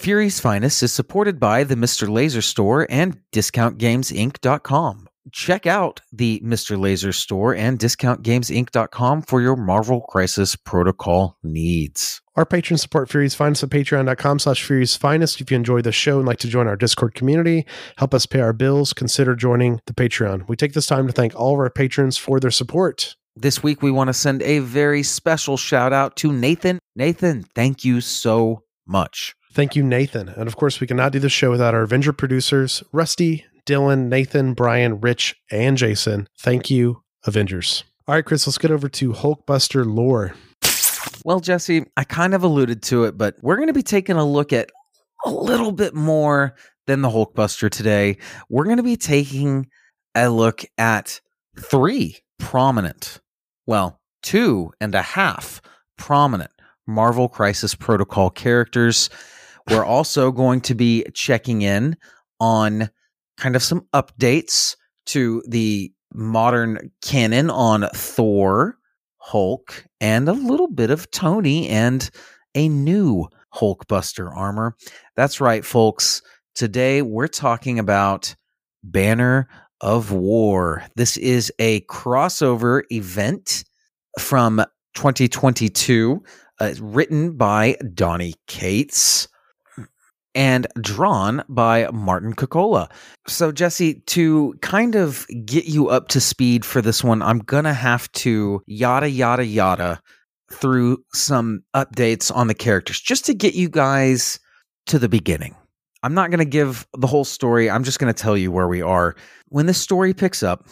[0.00, 2.08] Fury's Finest is supported by the Mr.
[2.08, 5.08] Laser Store and DiscountGamesInc.com.
[5.30, 6.80] Check out the Mr.
[6.80, 12.22] Laser Store and DiscountGamesInc.com for your Marvel Crisis Protocol needs.
[12.34, 15.38] Our patrons support Fury's Finest at patreon.com slash Fury's Finest.
[15.42, 17.66] If you enjoy the show and like to join our Discord community,
[17.98, 20.48] help us pay our bills, consider joining the Patreon.
[20.48, 23.16] We take this time to thank all of our patrons for their support.
[23.36, 26.78] This week, we want to send a very special shout out to Nathan.
[26.96, 29.36] Nathan, thank you so much.
[29.52, 30.28] Thank you, Nathan.
[30.28, 34.54] And of course, we cannot do the show without our Avenger producers, Rusty, Dylan, Nathan,
[34.54, 36.28] Brian, Rich, and Jason.
[36.38, 37.84] Thank you, Avengers.
[38.06, 40.34] All right, Chris, let's get over to Hulkbuster lore.
[41.24, 44.24] Well, Jesse, I kind of alluded to it, but we're going to be taking a
[44.24, 44.70] look at
[45.24, 46.54] a little bit more
[46.86, 48.16] than the Hulkbuster today.
[48.48, 49.68] We're going to be taking
[50.14, 51.20] a look at
[51.58, 53.20] three prominent,
[53.66, 55.60] well, two and a half
[55.98, 56.50] prominent
[56.86, 59.10] Marvel Crisis Protocol characters.
[59.68, 61.96] We're also going to be checking in
[62.38, 62.90] on
[63.36, 68.76] kind of some updates to the modern canon on Thor,
[69.18, 72.08] Hulk, and a little bit of Tony and
[72.54, 74.76] a new Hulkbuster armor.
[75.16, 76.22] That's right, folks.
[76.54, 78.34] Today we're talking about
[78.82, 79.48] Banner
[79.80, 80.84] of War.
[80.96, 83.64] This is a crossover event
[84.18, 86.22] from 2022,
[86.60, 89.28] uh, written by Donny Cates
[90.34, 92.88] and drawn by Martin Coccolo.
[93.26, 97.64] So, Jesse, to kind of get you up to speed for this one, I'm going
[97.64, 100.00] to have to yada, yada, yada
[100.52, 104.40] through some updates on the characters just to get you guys
[104.86, 105.54] to the beginning.
[106.02, 107.70] I'm not going to give the whole story.
[107.70, 109.14] I'm just going to tell you where we are.
[109.48, 110.66] When this story picks up,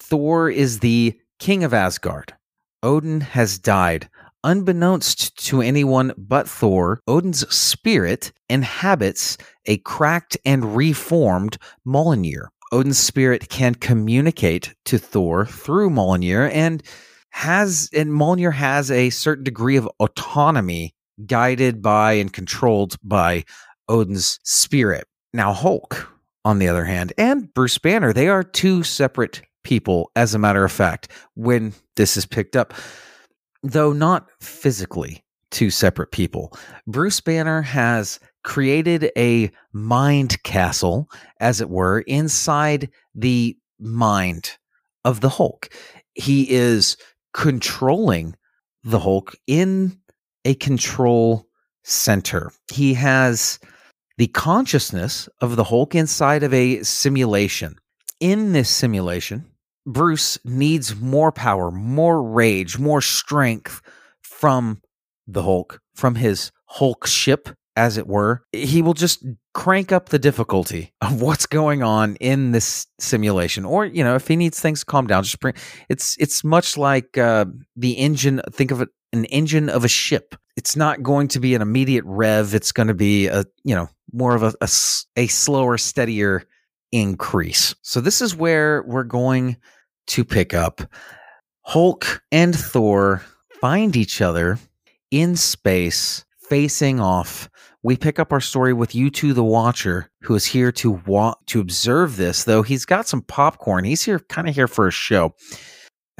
[0.00, 2.34] Thor is the king of Asgard.
[2.82, 4.08] Odin has died.
[4.46, 12.46] Unbeknownst to anyone but Thor, Odin's spirit inhabits a cracked and reformed Mjolnir.
[12.70, 16.80] Odin's spirit can communicate to Thor through Mjolnir and
[17.30, 20.94] has and Mjolnir has a certain degree of autonomy
[21.26, 23.42] guided by and controlled by
[23.88, 25.08] Odin's spirit.
[25.32, 26.08] Now Hulk,
[26.44, 30.64] on the other hand, and Bruce Banner, they are two separate people as a matter
[30.64, 32.74] of fact when this is picked up
[33.68, 36.56] though not physically two separate people.
[36.86, 41.08] Bruce Banner has created a mind castle,
[41.40, 44.56] as it were, inside the mind
[45.04, 45.68] of the Hulk.
[46.14, 46.96] He is
[47.32, 48.36] controlling
[48.84, 49.98] the Hulk in
[50.44, 51.46] a control
[51.84, 52.52] center.
[52.72, 53.58] He has
[54.18, 57.76] the consciousness of the Hulk inside of a simulation.
[58.20, 59.44] In this simulation,
[59.86, 63.80] Bruce needs more power, more rage, more strength
[64.20, 64.82] from
[65.26, 68.42] the Hulk, from his Hulk ship, as it were.
[68.52, 73.64] He will just crank up the difficulty of what's going on in this simulation.
[73.64, 75.54] Or, you know, if he needs things to calm down, just bring
[75.88, 77.46] it's it's much like uh,
[77.76, 78.40] the engine.
[78.52, 80.34] Think of it an engine of a ship.
[80.56, 82.54] It's not going to be an immediate rev.
[82.54, 84.68] It's going to be a, you know, more of a, a,
[85.16, 86.44] a slower, steadier
[86.92, 87.74] increase.
[87.82, 89.56] So this is where we're going
[90.08, 90.82] to pick up.
[91.62, 93.22] Hulk and Thor
[93.60, 94.58] find each other
[95.10, 97.48] in space, facing off.
[97.82, 101.60] We pick up our story with Uatu the Watcher, who is here to wa- to
[101.60, 103.84] observe this, though he's got some popcorn.
[103.84, 105.34] He's here kind of here for a show.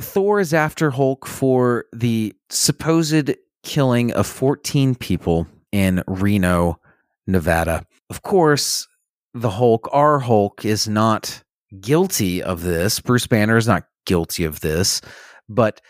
[0.01, 6.81] Thor is after Hulk for the supposed killing of 14 people in Reno,
[7.27, 7.85] Nevada.
[8.11, 8.87] Of course,
[9.35, 11.42] the Hulk, our Hulk, is not
[11.81, 13.00] guilty of this.
[13.00, 15.00] Bruce Banner is not guilty of this,
[15.48, 15.81] but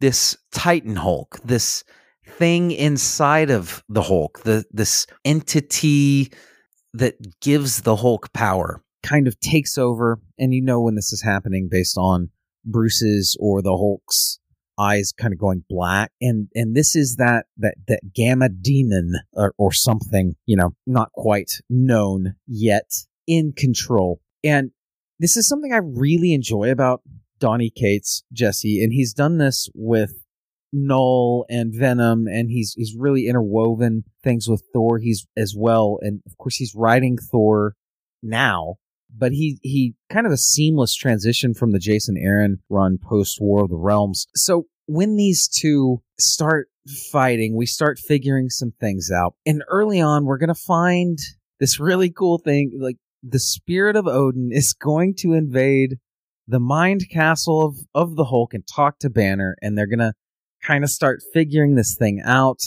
[0.00, 1.84] this Titan Hulk, this
[2.26, 6.30] thing inside of the Hulk, the this entity
[6.94, 11.22] that gives the Hulk power kind of takes over and you know when this is
[11.22, 12.30] happening based on
[12.64, 14.38] Bruce's or the Hulk's
[14.78, 19.52] eyes kind of going black and and this is that that that gamma demon or,
[19.58, 22.88] or something you know not quite known yet
[23.26, 24.70] in control and
[25.18, 27.02] this is something I really enjoy about
[27.38, 30.12] Donny Cates, Jesse, and he's done this with
[30.72, 34.98] Knull and Venom, and he's he's really interwoven things with Thor.
[34.98, 37.74] He's as well, and of course he's writing Thor
[38.22, 38.76] now,
[39.14, 43.64] but he he kind of a seamless transition from the Jason Aaron run post War
[43.64, 44.26] of the Realms.
[44.34, 46.68] So when these two start
[47.10, 51.18] fighting, we start figuring some things out, and early on we're gonna find
[51.60, 55.98] this really cool thing, like the spirit of Odin is going to invade
[56.46, 60.14] the mind castle of, of the Hulk and talk to Banner, and they're going to
[60.62, 62.60] kind of start figuring this thing out.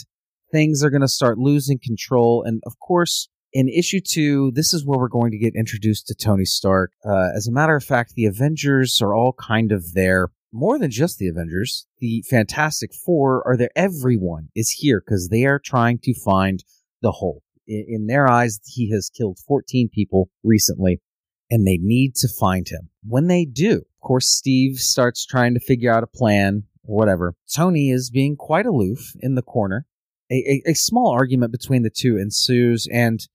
[0.52, 2.44] Things are going to start losing control.
[2.44, 6.16] And of course, in issue two, this is where we're going to get introduced to
[6.16, 6.92] Tony Stark.
[7.06, 10.30] Uh, as a matter of fact, the Avengers are all kind of there.
[10.54, 13.70] More than just the Avengers, the Fantastic Four are there.
[13.76, 16.64] Everyone is here because they are trying to find
[17.02, 21.02] the Hulk in their eyes, he has killed 14 people recently,
[21.50, 22.90] and they need to find him.
[23.04, 27.36] When they do, of course, Steve starts trying to figure out a plan or whatever.
[27.54, 29.86] Tony is being quite aloof in the corner.
[30.32, 33.28] A, a, a small argument between the two ensues, and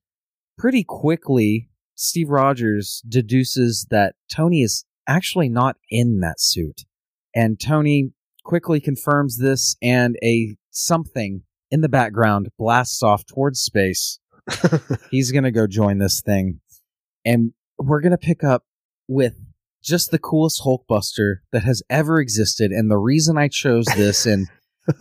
[0.57, 6.85] pretty quickly, Steve Rogers deduces that Tony is actually not in that suit.
[7.35, 8.12] And Tony
[8.44, 14.18] quickly confirms this, and a something in the background blasts off towards space
[15.11, 16.61] he's going to go join this thing.
[17.25, 18.65] And we're going to pick up
[19.09, 19.35] with
[19.83, 22.71] just the coolest Hulkbuster that has ever existed.
[22.71, 24.49] And the reason I chose this and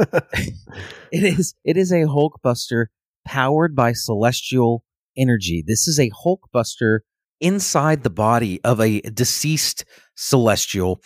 [1.11, 2.87] it is it is a Hulkbuster
[3.25, 4.83] powered by celestial
[5.17, 5.63] energy.
[5.65, 6.99] This is a Hulkbuster
[7.41, 11.01] inside the body of a deceased celestial.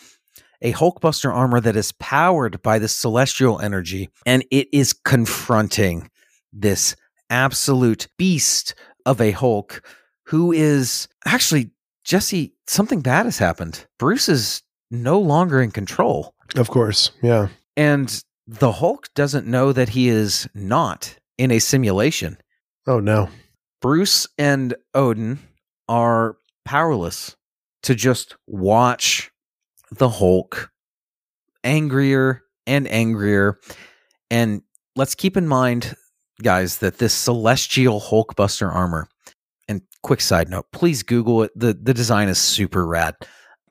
[0.61, 6.09] A Hulkbuster armor that is powered by the celestial energy, and it is confronting
[6.51, 6.97] this
[7.29, 9.81] absolute beast of a Hulk
[10.25, 11.71] who is actually
[12.03, 13.85] Jesse something bad has happened.
[13.97, 16.33] Bruce is no longer in control.
[16.55, 17.11] Of course.
[17.21, 17.49] Yeah.
[17.77, 22.37] And the Hulk doesn't know that he is not in a simulation.
[22.87, 23.29] Oh, no.
[23.81, 25.39] Bruce and Odin
[25.87, 27.35] are powerless
[27.83, 29.31] to just watch
[29.91, 30.71] the Hulk
[31.63, 33.59] angrier and angrier.
[34.29, 34.61] And
[34.95, 35.95] let's keep in mind,
[36.41, 39.07] guys, that this celestial Hulkbuster armor,
[39.67, 41.51] and quick side note, please Google it.
[41.55, 43.15] The the design is super rad.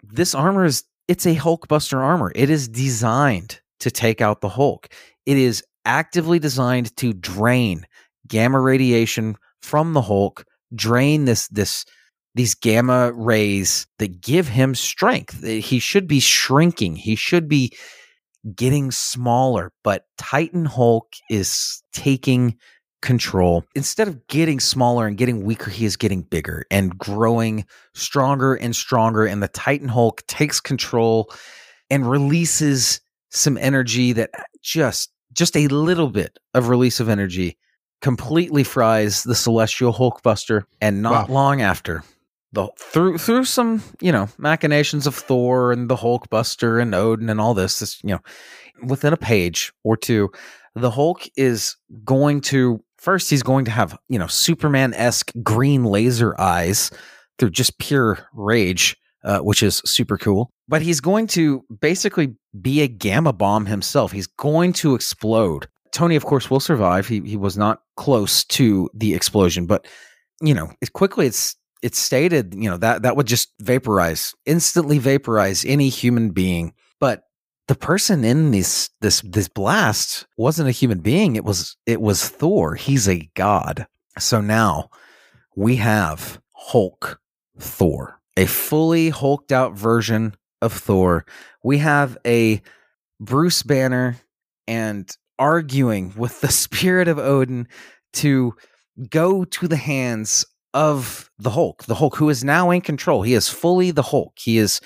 [0.03, 2.33] This armor is it's a Hulkbuster armor.
[2.35, 4.89] It is designed to take out the Hulk.
[5.27, 7.87] It is actively designed to drain
[8.27, 11.85] gamma radiation from the Hulk, drain this this
[12.35, 15.43] these gamma rays that give him strength.
[15.45, 16.95] He should be shrinking.
[16.95, 17.73] He should be
[18.55, 22.57] getting smaller, but Titan Hulk is taking
[23.01, 23.65] control.
[23.75, 28.75] Instead of getting smaller and getting weaker, he is getting bigger and growing stronger and
[28.75, 29.25] stronger.
[29.25, 31.31] And the Titan Hulk takes control
[31.91, 34.31] and releases some energy that
[34.63, 37.57] just just a little bit of release of energy
[38.01, 41.35] completely fries the celestial hulkbuster and not Wow.
[41.35, 42.03] long after
[42.53, 47.41] the through through some you know machinations of thor and the hulkbuster and odin and
[47.41, 48.21] all this this you know
[48.83, 50.31] within a page or two
[50.75, 56.39] the hulk is going to first he's going to have you know superman-esque green laser
[56.41, 56.91] eyes
[57.39, 60.51] through just pure rage uh, which is super cool.
[60.69, 64.13] But he's going to basically be a gamma bomb himself.
[64.13, 65.69] He's going to explode.
[65.93, 67.09] Tony of course will survive.
[67.09, 69.87] He, he was not close to the explosion but
[70.41, 74.99] you know it quickly it's it's stated you know that that would just vaporize instantly
[74.99, 76.75] vaporize any human being.
[77.01, 77.23] But
[77.69, 82.29] the person in this this this blast wasn't a human being it was it was
[82.29, 82.75] thor.
[82.75, 83.87] He's a god.
[84.19, 84.91] So now
[85.55, 87.21] we have hulk
[87.59, 91.27] thor a fully hulked out version of thor.
[91.64, 92.62] We have a
[93.19, 94.17] bruce banner
[94.69, 95.11] and
[95.41, 97.67] arguing with the spirit of odin
[98.12, 98.55] to
[99.11, 100.47] go to the hands
[100.87, 104.33] of the hulk the hulk who is now in control he is fully the hulk
[104.38, 104.81] he is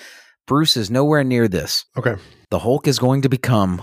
[0.47, 2.15] bruce is nowhere near this Okay.
[2.49, 3.81] the Hulk is going to become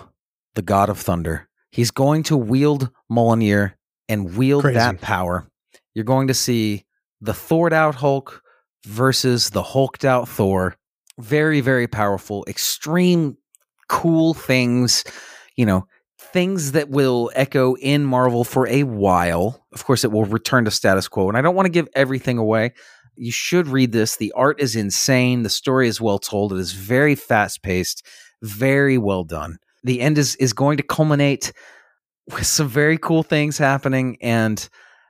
[0.55, 1.49] the God of Thunder.
[1.70, 3.73] He's going to wield Mjolnir
[4.09, 4.75] and wield Crazy.
[4.75, 5.49] that power.
[5.94, 6.85] You're going to see
[7.20, 8.42] the Thored out Hulk
[8.87, 10.77] versus the Hulked out Thor.
[11.18, 13.37] Very, very powerful, extreme
[13.88, 15.05] cool things,
[15.57, 15.87] you know,
[16.33, 19.64] things that will echo in Marvel for a while.
[19.73, 21.29] Of course, it will return to status quo.
[21.29, 22.73] And I don't want to give everything away.
[23.16, 24.16] You should read this.
[24.16, 25.43] The art is insane.
[25.43, 26.53] The story is well told.
[26.53, 28.07] It is very fast paced,
[28.43, 29.59] very well done.
[29.85, 31.53] The end is is going to culminate
[32.29, 34.69] with some very cool things happening, and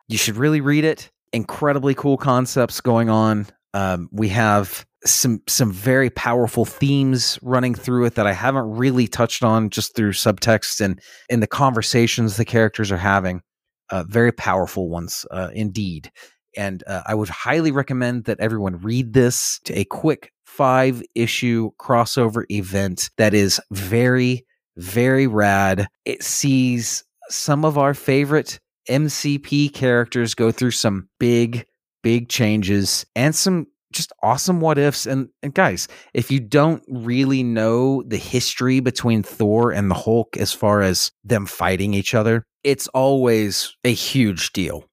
[0.08, 1.10] you should really read it.
[1.32, 3.46] Incredibly cool concepts going on.
[3.74, 9.06] Um, we have some some very powerful themes running through it that I haven't really
[9.06, 13.42] touched on just through subtext and in the conversations the characters are having.
[13.90, 16.12] Uh, very powerful ones, uh, indeed.
[16.56, 21.70] And uh, I would highly recommend that everyone read this to a quick five issue
[21.80, 25.88] crossover event that is very, very rad.
[26.04, 31.66] It sees some of our favorite MCP characters go through some big,
[32.02, 35.06] big changes and some just awesome what ifs.
[35.06, 40.36] And, and guys, if you don't really know the history between Thor and the Hulk
[40.36, 44.84] as far as them fighting each other, it's always a huge deal.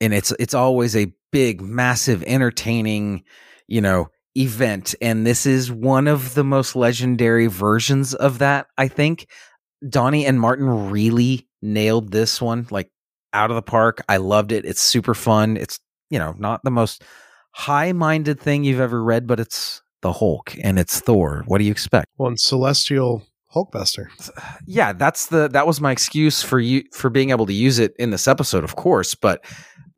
[0.00, 3.24] And it's it's always a big massive entertaining
[3.68, 4.94] you know event.
[5.00, 9.26] And this is one of the most legendary versions of that i think.
[9.88, 12.90] Donny and martin really nailed this one like
[13.32, 14.02] out of the park.
[14.08, 14.64] I loved it.
[14.64, 15.56] It's super fun.
[15.56, 17.02] It's you know not the most
[17.52, 21.70] high-minded thing you've ever read but it's the hulk and it's thor what do you
[21.70, 23.22] expect Well, and Celestial
[23.54, 24.06] Hulkbuster.
[24.66, 27.94] yeah that's the that was my excuse for you for being able to use it
[27.98, 29.44] in this episode of course but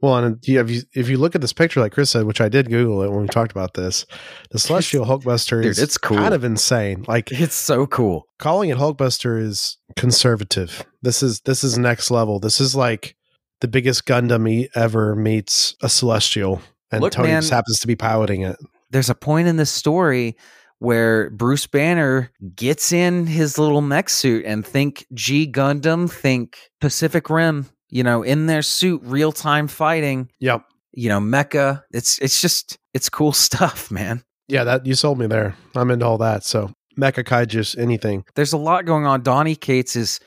[0.00, 2.48] Well, and if you if you look at this picture, like Chris said, which I
[2.48, 4.04] did Google it when we talked about this,
[4.50, 6.16] the Celestial Hulkbuster Dude, is it's cool.
[6.16, 7.04] kind of insane.
[7.06, 10.84] Like it's so cool calling it Hulkbuster is conservative.
[11.02, 12.40] This is this is next level.
[12.40, 13.14] This is like
[13.60, 16.60] the biggest Gundam ever meets a Celestial,
[16.92, 17.40] and Look, Tony man.
[17.42, 18.56] just happens to be piloting it.
[18.90, 20.36] there's a point in this story
[20.78, 27.30] where Bruce Banner gets in his little mech suit and think G Gundam, think Pacific
[27.30, 30.62] Rim, you know, in their suit, real time fighting, Yep.
[30.92, 31.82] you know, mecha.
[31.92, 34.22] It's it's just it's cool stuff, man.
[34.48, 35.54] Yeah, that you sold me there.
[35.76, 36.44] I'm into all that.
[36.44, 38.24] So Mecha Kaijus, anything.
[38.34, 39.22] There's a lot going on.
[39.22, 40.18] Donny Cates is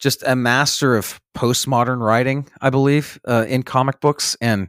[0.00, 4.68] just a master of postmodern writing, I believe, uh, in comic books, and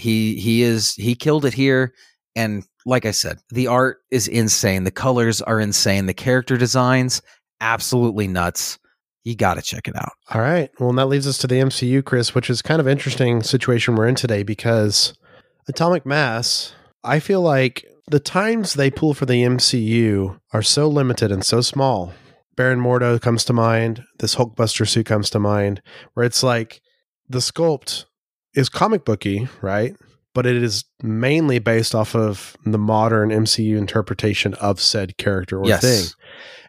[0.00, 1.94] he he is he killed it here.
[2.34, 4.84] And like I said, the art is insane.
[4.84, 6.06] The colors are insane.
[6.06, 7.22] The character designs,
[7.60, 8.78] absolutely nuts.
[9.24, 10.12] You got to check it out.
[10.32, 10.70] All right.
[10.78, 13.94] Well, and that leads us to the MCU, Chris, which is kind of interesting situation
[13.94, 15.12] we're in today because
[15.68, 16.72] Atomic Mass,
[17.04, 21.60] I feel like the times they pull for the MCU are so limited and so
[21.60, 22.14] small.
[22.56, 24.04] Baron Mordo comes to mind.
[24.18, 25.82] This Hulkbuster suit comes to mind,
[26.14, 26.80] where it's like
[27.28, 28.06] the sculpt
[28.54, 29.94] is comic booky, right?
[30.34, 35.66] But it is mainly based off of the modern MCU interpretation of said character or
[35.66, 35.80] Yes.
[35.82, 36.06] thing.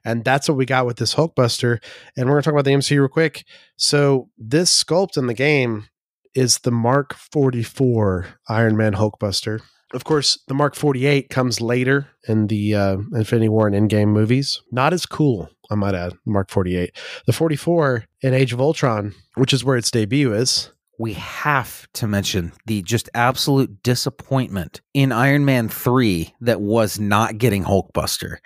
[0.03, 1.79] And that's what we got with this Hulkbuster.
[2.17, 3.45] And we're going to talk about the MCU real quick.
[3.77, 5.85] So, this sculpt in the game
[6.33, 9.59] is the Mark 44 Iron Man Hulkbuster.
[9.93, 14.61] Of course, the Mark 48 comes later in the uh, Infinity War and Endgame movies.
[14.71, 16.95] Not as cool, I might add, Mark 48.
[17.25, 20.71] The 44 in Age of Ultron, which is where its debut is.
[21.01, 27.37] We have to mention the just absolute disappointment in Iron Man 3 that was not
[27.39, 28.37] getting Hulkbuster.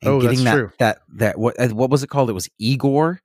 [0.00, 0.70] And Oh, getting that's that, true.
[0.78, 2.30] that that what uh, what was it called?
[2.30, 3.20] It was Igor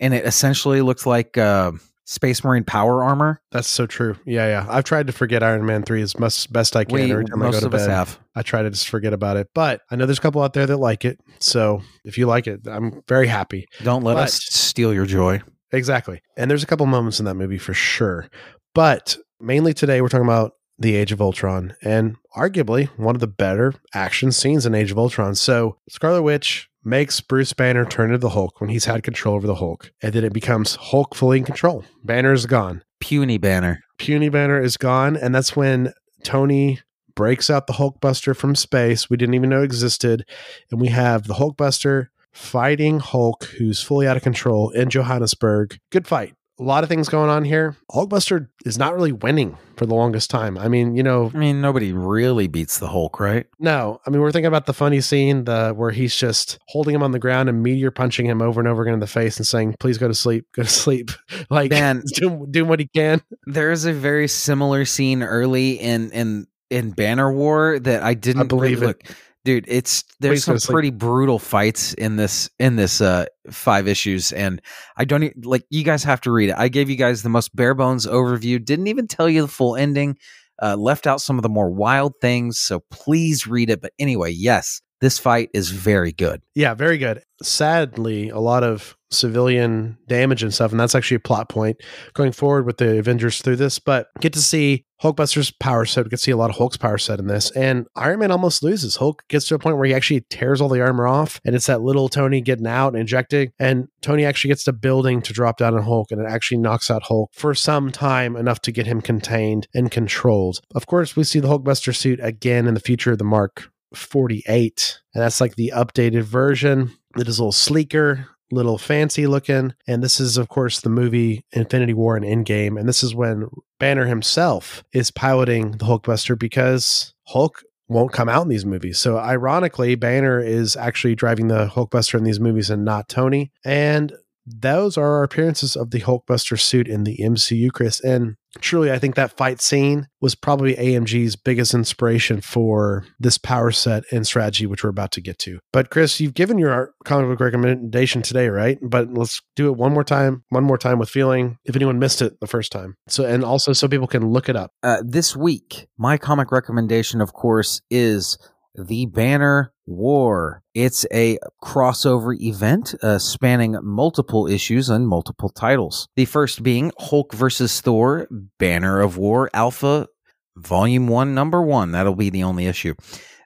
[0.00, 1.72] and it essentially looks like uh,
[2.04, 3.40] Space Marine power armor.
[3.52, 4.16] That's so true.
[4.26, 4.66] Yeah, yeah.
[4.68, 7.42] I've tried to forget Iron Man 3 as much best I can We, every time
[7.42, 7.90] I go to of us bed.
[7.90, 8.18] have.
[8.34, 9.48] I try to just forget about it.
[9.54, 11.18] But I know there's a couple out there that like it.
[11.38, 13.66] So if you like it, I'm very happy.
[13.82, 15.40] Don't let But- us steal your joy.
[15.76, 16.22] Exactly.
[16.36, 18.28] And there's a couple moments in that movie for sure.
[18.74, 23.26] But mainly today, we're talking about the Age of Ultron and arguably one of the
[23.26, 25.34] better action scenes in Age of Ultron.
[25.34, 29.46] So Scarlet Witch makes Bruce Banner turn into the Hulk when he's had control over
[29.46, 29.90] the Hulk.
[30.02, 31.84] And then it becomes Hulk fully in control.
[32.04, 32.82] Banner is gone.
[33.00, 33.82] Puny banner.
[33.98, 35.16] Puny Banner is gone.
[35.16, 36.80] And that's when Tony
[37.14, 39.08] breaks out the Hulkbuster from space.
[39.10, 40.24] We didn't even know existed.
[40.70, 45.78] And we have the Hulkbuster fighting Hulk, who's fully out of control in Johannesburg.
[45.90, 46.34] Good fight.
[46.58, 47.76] A lot of things going on here.
[47.92, 50.56] Hulkbuster is not really winning for the longest time.
[50.56, 53.46] I mean, you know, I mean, nobody really beats the Hulk, right?
[53.58, 54.00] no.
[54.06, 57.10] I mean, we're thinking about the funny scene, the where he's just holding him on
[57.10, 59.74] the ground and meteor punching him over and over again in the face and saying,
[59.80, 61.10] "Please go to sleep, go to sleep."
[61.50, 62.02] like, Man.
[62.50, 63.20] doing, what he can.
[63.44, 68.42] There is a very similar scene early in in in Banner War that I didn't
[68.42, 69.02] I believe really it.
[69.08, 69.16] look.
[69.46, 74.60] Dude, it's there's some pretty brutal fights in this in this uh five issues, and
[74.96, 76.56] I don't e- like you guys have to read it.
[76.58, 79.76] I gave you guys the most bare bones overview, didn't even tell you the full
[79.76, 80.18] ending,
[80.60, 82.58] uh, left out some of the more wild things.
[82.58, 83.80] So please read it.
[83.80, 86.42] But anyway, yes, this fight is very good.
[86.54, 87.22] Yeah, very good.
[87.42, 91.76] Sadly, a lot of civilian damage and stuff, and that's actually a plot point
[92.14, 93.78] going forward with the Avengers through this.
[93.78, 96.04] But get to see Hulkbuster's power set.
[96.04, 98.30] We get to see a lot of Hulk's power set in this, and Iron Man
[98.30, 98.96] almost loses.
[98.96, 101.66] Hulk gets to a point where he actually tears all the armor off, and it's
[101.66, 105.58] that little Tony getting out and injecting, and Tony actually gets to building to drop
[105.58, 108.86] down on Hulk, and it actually knocks out Hulk for some time enough to get
[108.86, 110.60] him contained and controlled.
[110.74, 115.00] Of course, we see the Hulkbuster suit again in the future of the Mark 48.
[115.14, 116.92] And that's like the updated version.
[117.16, 119.74] It is a little sleeker, little fancy looking.
[119.86, 122.78] And this is, of course, the movie Infinity War and Endgame.
[122.78, 128.42] And this is when Banner himself is piloting the Hulkbuster because Hulk won't come out
[128.42, 128.98] in these movies.
[128.98, 133.52] So ironically, Banner is actually driving the Hulkbuster in these movies and not Tony.
[133.64, 134.12] And
[134.44, 138.00] those are our appearances of the Hulkbuster suit in the MCU, Chris.
[138.00, 143.70] And truly, I think that fight scene was probably AMG's biggest inspiration for this power
[143.70, 145.58] set and strategy, which we're about to get to.
[145.72, 148.78] But Chris, you've given your comic book recommendation today, right?
[148.82, 151.58] But let's do it one more time, one more time with feeling.
[151.64, 154.56] If anyone missed it the first time, so and also so people can look it
[154.56, 154.70] up.
[154.82, 158.38] Uh, this week, my comic recommendation, of course, is
[158.76, 160.62] The Banner War.
[160.74, 166.08] It's a crossover event uh, spanning multiple issues and multiple titles.
[166.16, 170.08] The first being Hulk versus Thor, Banner of War Alpha,
[170.56, 171.92] Volume 1, Number 1.
[171.92, 172.94] That'll be the only issue.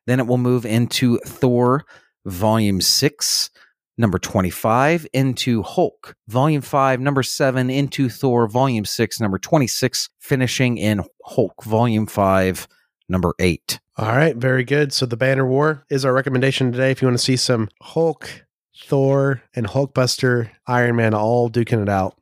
[0.07, 1.85] Then it will move into Thor,
[2.25, 3.51] Volume 6.
[3.99, 10.79] Number 25 into Hulk, Volume 5, Number 7 into Thor, Volume 6, Number 26, finishing
[10.79, 12.67] in Hulk, Volume 5,
[13.11, 13.79] Number 8.
[14.01, 14.95] All right, very good.
[14.95, 16.91] So the Banner War is our recommendation today.
[16.91, 21.89] If you want to see some Hulk, Thor, and Hulkbuster, Iron Man all duking it
[21.91, 22.17] out,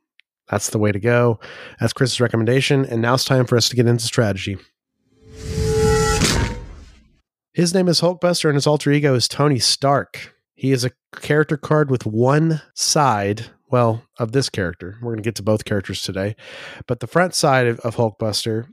[0.49, 1.39] that's the way to go.
[1.79, 2.83] That's Chris's recommendation.
[2.83, 4.57] And now it's time for us to get into strategy.
[7.53, 10.35] His name is Hulkbuster, and his alter ego is Tony Stark.
[10.55, 14.97] He is a character card with one side, well, of this character.
[15.01, 16.35] We're going to get to both characters today.
[16.87, 18.67] But the front side of, of Hulkbuster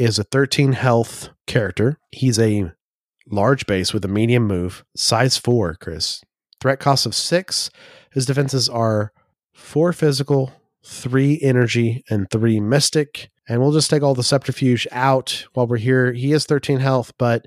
[0.00, 1.98] is a 13 health character.
[2.10, 2.72] He's a
[3.30, 6.22] large base with a medium move, size four, Chris.
[6.58, 7.70] Threat cost of six.
[8.10, 9.12] His defenses are
[9.52, 13.30] four physical, three energy, and three mystic.
[13.46, 16.12] And we'll just take all the subterfuge out while we're here.
[16.12, 17.46] He is 13 health, but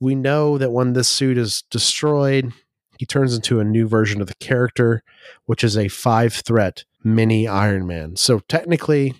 [0.00, 2.52] we know that when this suit is destroyed,
[2.98, 5.02] he turns into a new version of the character,
[5.44, 8.16] which is a five threat mini Iron Man.
[8.16, 9.14] So technically,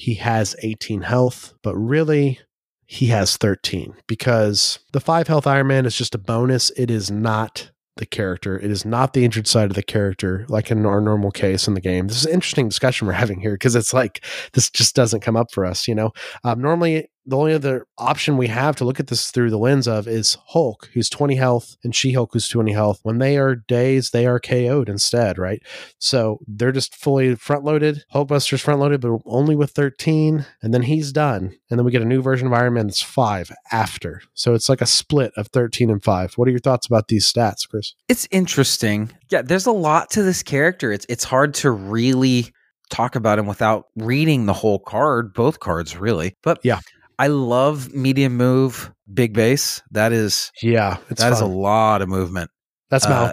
[0.00, 2.40] he has 18 health, but really,
[2.86, 6.70] he has 13 because the five health Iron Man is just a bonus.
[6.70, 8.58] It is not the character.
[8.58, 11.74] It is not the injured side of the character, like in our normal case in
[11.74, 12.08] the game.
[12.08, 14.24] This is an interesting discussion we're having here because it's like
[14.54, 15.86] this just doesn't come up for us.
[15.86, 16.12] You know,
[16.44, 19.86] um, normally the only other option we have to look at this through the lens
[19.86, 23.00] of is Hulk, who's 20 health, and She Hulk, who's 20 health.
[23.02, 25.62] When they are days, they are KO'd instead, right?
[25.98, 28.04] So they're just fully front loaded.
[28.14, 31.56] Hulkbuster's front loaded, but only with 13, and then he's done.
[31.70, 34.22] And then we get a new version of Iron Man that's five after.
[34.34, 36.34] So it's like a split of 13 and five.
[36.34, 37.94] What are your thoughts about these stats, Chris?
[38.08, 39.12] It's interesting.
[39.30, 40.90] Yeah, there's a lot to this character.
[40.92, 42.52] It's it's hard to really
[42.90, 46.36] talk about him without reading the whole card, both cards really.
[46.42, 46.80] But Yeah.
[47.20, 49.82] I love medium move, big base.
[49.90, 52.50] That is Yeah, it's that is a lot of movement.
[52.88, 53.30] That's uh,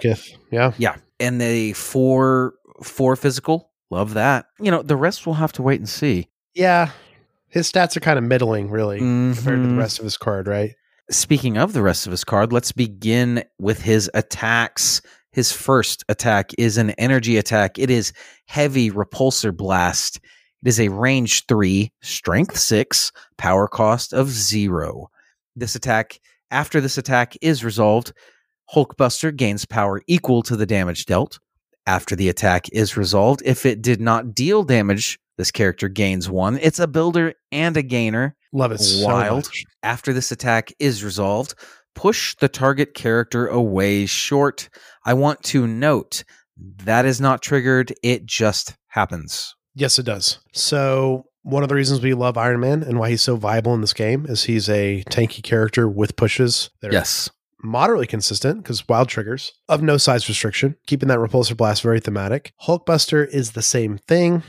[0.52, 0.72] yeah.
[0.76, 4.44] Yeah, and the four four physical, love that.
[4.60, 6.28] You know, the rest we'll have to wait and see.
[6.54, 6.90] Yeah.
[7.48, 9.78] His stats are kind of middling, really, compared to the Mhm.
[9.78, 10.74] rest of his card, right?
[11.10, 15.00] Speaking of the rest of his card, let's begin with his attacks.
[15.32, 17.78] His first attack is an energy attack.
[17.78, 18.12] It is
[18.44, 20.20] heavy repulsor blast.
[20.64, 25.08] It is a range three, strength six, power cost of zero.
[25.56, 28.12] This attack, after this attack is resolved,
[28.74, 31.38] Hulkbuster gains power equal to the damage dealt.
[31.86, 36.58] After the attack is resolved, if it did not deal damage, this character gains one.
[36.58, 38.78] It's a builder and a gainer Love it.
[38.78, 39.44] so Wild.
[39.46, 39.64] much.
[39.82, 41.54] after this attack is resolved,
[41.94, 44.68] push the target character away short.
[45.04, 46.24] I want to note
[46.84, 49.54] that is not triggered, it just happens.
[49.78, 50.38] Yes, it does.
[50.52, 53.80] So one of the reasons we love Iron Man and why he's so viable in
[53.80, 57.30] this game is he's a tanky character with pushes that are Yes.
[57.62, 62.52] moderately consistent because wild triggers of no size restriction, keeping that repulsor blast very thematic.
[62.66, 64.42] Hulkbuster is the same thing,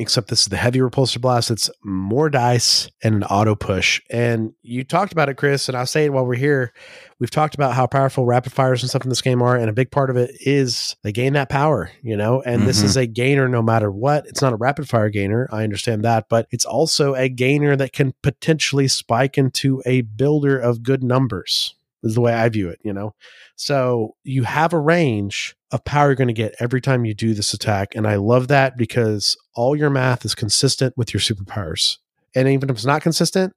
[0.00, 1.50] except this is the heavy repulsor blast.
[1.50, 4.00] It's more dice and an auto push.
[4.10, 6.72] And you talked about it, Chris, and I'll say it while we're here.
[7.18, 9.74] We've talked about how powerful rapid fires and stuff in this game are, and a
[9.74, 12.84] big part of it is they gain that power, you know, and this Mhm.
[12.84, 14.26] is a gainer no matter what.
[14.26, 17.92] It's not a rapid fire gainer, I understand that, but it's also a gainer that
[17.92, 22.80] can potentially spike into a builder of good numbers is the way I view it,
[22.82, 23.14] you know?
[23.56, 27.34] So you have a range of power you're going to get every time you do
[27.34, 27.94] this attack.
[27.94, 31.98] And I love that because all your math is consistent with your superpowers.
[32.34, 33.54] And even if it's not consistent,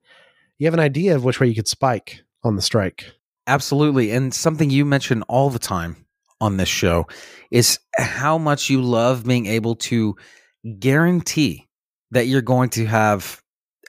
[0.60, 3.12] you have an idea of which way you could spike on the strike.
[3.48, 4.12] Absolutely.
[4.12, 6.06] And something you mention all the time
[6.40, 7.08] on this show
[7.52, 10.16] is how much you love being able to
[10.80, 11.68] guarantee
[12.12, 13.42] that you're going to have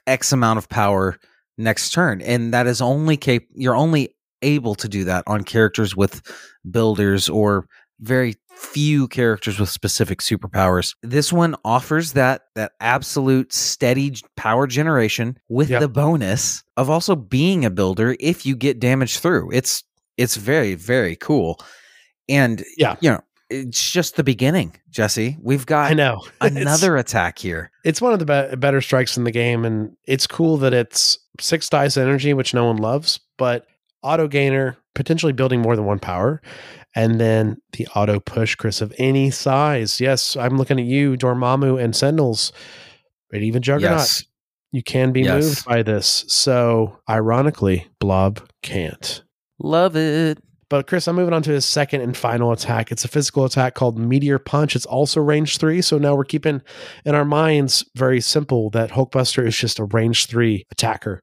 [0.07, 1.17] X amount of power
[1.57, 2.21] next turn.
[2.21, 4.14] And that is only cap- you're only
[4.45, 6.21] able to do that on characters with
[6.69, 7.67] builders or
[7.99, 10.95] very few characters with specific superpowers.
[11.03, 15.81] This one offers that that absolute steady power generation with Yep.
[15.81, 19.51] the bonus of also being a builder if you get damage through.
[19.51, 19.83] It's
[20.17, 21.59] it's very very cool.
[22.29, 22.95] And Yeah.
[23.01, 25.37] you know, it's just the beginning, Jesse.
[25.41, 26.21] We've got I know.
[26.41, 27.71] Another attack here.
[27.83, 31.19] it's one of the be- better strikes in the game and it's cool that it's
[31.39, 33.67] six dice energy which no one loves but
[34.05, 36.41] auto gainer potentially building more than one power
[36.95, 41.81] and then the auto push chris of any size yes i'm looking at you dormammu
[41.83, 42.53] and sentinels
[43.31, 44.23] and even juggernaut Yes.
[44.71, 45.43] you can be Yes.
[45.43, 49.23] moved by this so ironically blob can't
[49.59, 50.37] Love it.
[50.69, 52.91] but Chris, I'm moving on to his second and final attack.
[52.91, 54.75] It's a physical attack called Meteor Punch.
[54.75, 55.81] It's also range three.
[55.81, 56.61] So now we're keeping
[57.05, 61.21] in our minds very simple that Hulkbuster is just a range three attacker.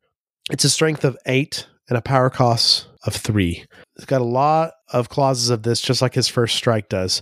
[0.51, 3.67] It's a strength of eight and a power cost of three.
[3.97, 7.21] It's got a lot of clauses of this, just like his first strike does.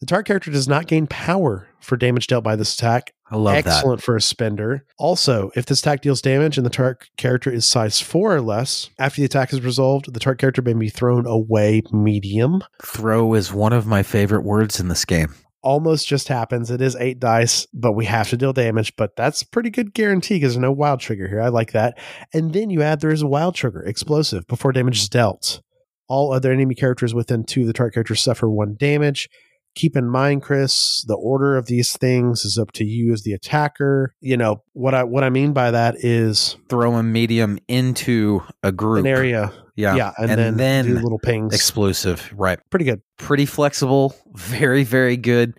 [0.00, 3.14] The target character does not gain power for damage dealt by this attack.
[3.30, 3.66] I love that.
[3.66, 4.84] Excellent for a spender.
[4.98, 8.90] Also, if this attack deals damage and the target character is size four or less,
[8.98, 12.62] after the attack is resolved, the target character may be thrown away medium.
[12.84, 15.34] Throw is one of my favorite words in this game.
[15.62, 16.70] Almost just happens.
[16.70, 18.96] It is eight dice, but we have to deal damage.
[18.96, 21.42] But that's pretty good guarantee because there's no wild trigger here.
[21.42, 21.98] I like that.
[22.32, 25.60] And then you add there is a wild trigger, explosive, before damage is dealt.
[26.08, 29.28] All other enemy characters within two of the target characters suffer one damage.
[29.76, 33.32] Keep in mind, Chris, the order of these things is up to you as the
[33.32, 34.14] attacker.
[34.20, 38.72] You know what I what I mean by that is Throw a medium into a
[38.72, 39.94] group an area, Yeah.
[39.94, 41.54] yeah, and, And then, then do little pings.
[41.54, 42.32] Explosive.
[42.36, 42.58] Right.
[42.70, 43.00] Pretty good.
[43.16, 44.14] Pretty flexible.
[44.34, 45.54] Very, very good.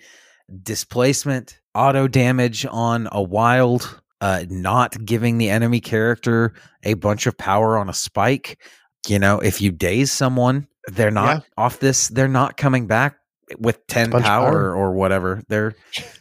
[0.62, 6.54] Displacement, auto damage on a wild, uh, not giving the enemy character
[6.84, 8.62] a bunch of power on a spike.
[9.08, 12.10] You know, if you daze someone, they're not off this.
[12.10, 13.16] They're not coming back
[13.60, 14.76] with ten power, power.
[14.76, 15.42] or whatever.
[15.48, 15.76] They're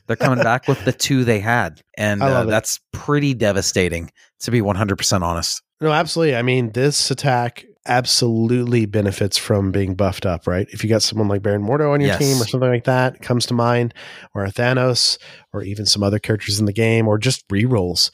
[0.06, 4.10] they're coming back with the two they had, and uh, that's pretty devastating.
[4.40, 5.62] To be one hundred percent honest.
[5.80, 6.36] No, absolutely.
[6.36, 10.66] I mean, this attack absolutely benefits from being buffed up, right?
[10.70, 12.18] If you got someone like Baron Mordo on your Yes.
[12.18, 13.94] team or something like that, comes to mind,
[14.34, 15.18] or a Thanos,
[15.52, 18.10] or even some other characters in the game, or just rerolls,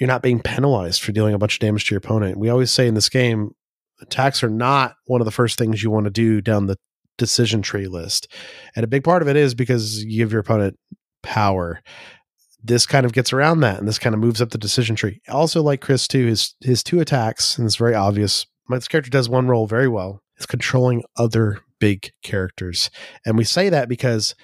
[0.00, 2.38] you're not being penalized for dealing a bunch of damage to your opponent.
[2.38, 3.50] We always say in this game,
[4.00, 6.76] attacks are not one of the first things you want to do down the
[7.16, 8.28] decision tree list.
[8.74, 10.78] And a big part of it is because you give your opponent
[11.22, 11.80] power.
[12.62, 15.20] This kind of gets around that and this kind of moves up the decision tree.
[15.28, 18.46] Also, like Chris, too, his his two attacks, and it's very obvious.
[18.68, 20.20] This character does one role very well.
[20.36, 22.90] It's controlling other big characters.
[23.24, 24.34] And we say that because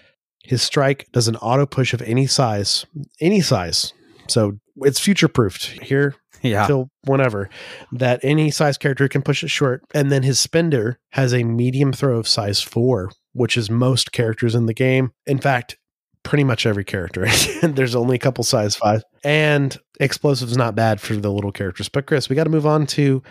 [0.44, 2.86] his strike does an auto push of any size,
[3.20, 3.92] any size.
[4.28, 6.14] So it's future proofed here
[6.53, 7.49] Yeah, till whenever
[7.93, 9.82] that any size character can push it short.
[9.95, 14.55] And then his spender has a medium throw of size four, which is most characters
[14.55, 15.12] in the game.
[15.26, 15.76] In fact,
[16.22, 17.26] pretty much every character.
[17.62, 19.03] There's only a couple size five.
[19.24, 21.88] And explosives not bad for the little characters.
[21.88, 23.22] But Chris, we got to move on to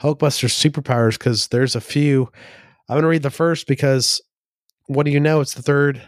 [0.00, 2.30] Hulkbuster's superpowers because there's a few.
[2.88, 4.20] I'm going to read the first because
[4.86, 5.40] what do you know?
[5.40, 6.02] It's the third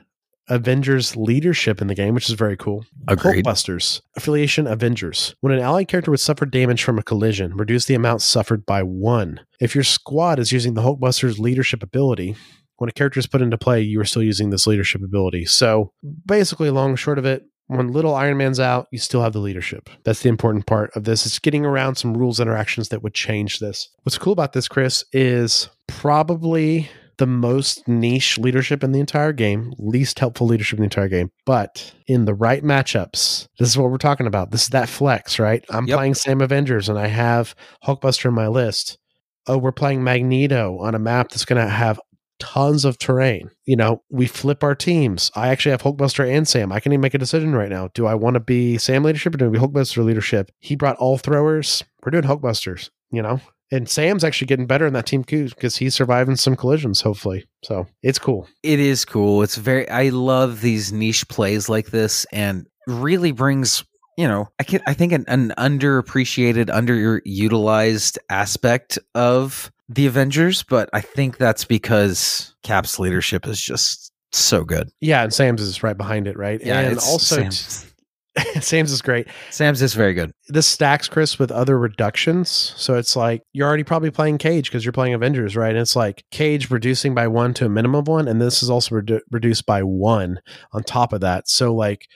[0.48, 2.84] Avengers leadership in the game, which is very cool.
[3.08, 3.44] agreed.
[3.44, 4.00] Hulkbusters.
[4.16, 5.34] Affiliation Avengers.
[5.40, 8.82] When an allied character would suffer damage from a collision, reduce the amount suffered by
[8.82, 9.40] one.
[9.60, 12.36] If your squad is using the Hulkbusters leadership ability,
[12.78, 15.44] when a character is put into play, you are still using this leadership ability.
[15.46, 15.92] So
[16.26, 19.88] basically, long short of it, when little Iron Man's out, you still have the leadership.
[20.04, 21.24] That's the important part of this.
[21.24, 23.88] It's getting around some rules interactions that would change this.
[24.02, 26.90] What's cool about this, Chris, is probably
[27.22, 31.30] the most niche leadership in the entire game, least helpful leadership in the entire game.
[31.46, 34.50] But in the right matchups, this is what we're talking about.
[34.50, 35.64] This is that flex, right?
[35.70, 35.96] I'm Yep.
[35.96, 37.54] playing Sam Avengers and I have
[37.84, 38.98] Hulkbuster in my list.
[39.46, 42.00] Oh, we're playing Magneto on a map that's going to have
[42.40, 43.50] tons of terrain.
[43.66, 45.30] You know, we flip our teams.
[45.36, 46.72] I actually have Hulkbuster and Sam.
[46.72, 47.90] I can even make a decision right now.
[47.94, 50.50] Do I want to be Sam leadership or do I be Hulkbuster leadership?
[50.58, 51.84] He brought all throwers.
[52.04, 53.40] We're doing Hulkbusters, you know?
[53.72, 57.46] And Sam's actually getting better in that team too because he's surviving some collisions, hopefully.
[57.64, 58.46] So it's cool.
[58.62, 59.42] It is cool.
[59.42, 59.88] It's very.
[59.88, 63.82] I love these niche plays like this, and really brings.
[64.18, 64.82] You know, I can.
[64.86, 72.54] I think an, an underappreciated, underutilized aspect of the Avengers, but I think that's because
[72.62, 74.90] Cap's leadership is just so good.
[75.00, 76.60] Yeah, and Sam's is right behind it, right?
[76.62, 77.91] Yeah, and also Sam's,
[78.60, 79.28] Sam's is great.
[79.50, 80.32] Sam's is very good.
[80.48, 82.48] This stacks Chris with other reductions.
[82.76, 85.70] So it's like you're already probably playing Cage because you're playing Avengers, right?
[85.70, 88.70] And it's like Cage reducing by one to a minimum of one, and this is
[88.70, 90.40] also redu- reduced by one
[90.72, 91.48] on top of that.
[91.48, 92.08] So like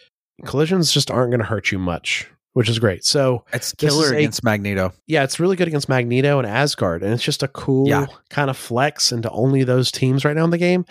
[0.44, 3.04] collisions just aren't going to hurt you much, which is great.
[3.04, 4.92] So It's killer is a- against Magneto.
[5.06, 8.06] yeah, it's really good against Magneto and Asgard, and it's just a cool Yeah.
[8.30, 10.84] kind of flex into only those teams right now in the game.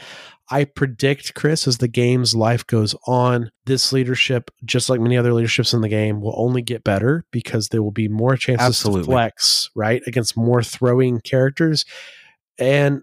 [0.50, 5.34] I predict, Chris, as the game's life goes on, this leadership, just like many other
[5.34, 9.04] leaderships in the game, will only get better because there will be more chances Absolutely.
[9.04, 11.86] to flex, right, against more throwing characters.
[12.60, 13.02] And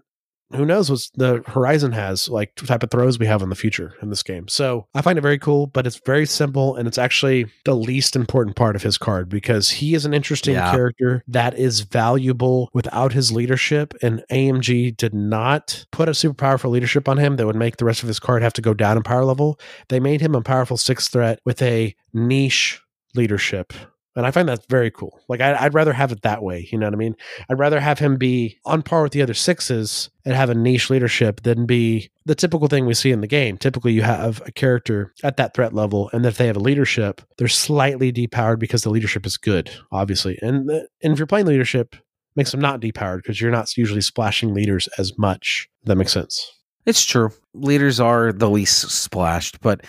[0.55, 3.93] who knows what the horizon has, like type of throws we have in the future
[4.01, 4.47] in this game.
[4.47, 8.15] So I find it very cool, but it's very simple and it's actually the least
[8.15, 10.71] important part of his card because he is an interesting Yeah.
[10.71, 13.93] character that is valuable without his leadership.
[14.01, 17.85] And AMG did not put a superpower for leadership on him that would make the
[17.85, 19.59] rest of his card have to go down in power level.
[19.89, 22.79] They made him a powerful sixth threat with a niche
[23.15, 23.73] leadership.
[24.15, 25.19] And I find that very cool.
[25.27, 26.67] Like, I, I'd rather have it that way.
[26.71, 27.15] You know what I mean?
[27.49, 30.89] I'd rather have him be on par with the other sixes and have a niche
[30.89, 33.57] leadership than be the typical thing we see in the game.
[33.57, 37.21] Typically, you have a character at that threat level, and if they have a leadership,
[37.37, 40.37] they're slightly depowered because the leadership is good, obviously.
[40.41, 41.95] And and if you're playing leadership,
[42.35, 45.69] makes them not depowered because you're not usually splashing leaders as much.
[45.85, 46.51] That makes sense.
[46.85, 47.31] It's true.
[47.53, 49.85] Leaders are the least splashed, but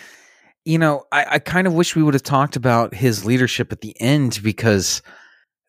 [0.65, 3.81] you know, I, I kind of wish we would have talked about his leadership at
[3.81, 5.01] the end because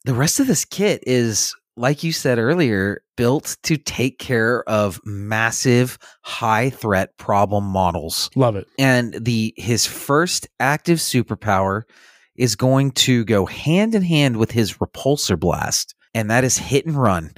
[0.05, 4.99] the rest of this kit is, like you said earlier, built to take care of
[5.05, 8.31] massive high threat problem models.
[8.35, 8.67] Love it.
[8.79, 11.83] And the his first active superpower
[12.37, 16.87] is going to go hand in hand with his repulsor blast, and that is hit
[16.87, 17.33] and run.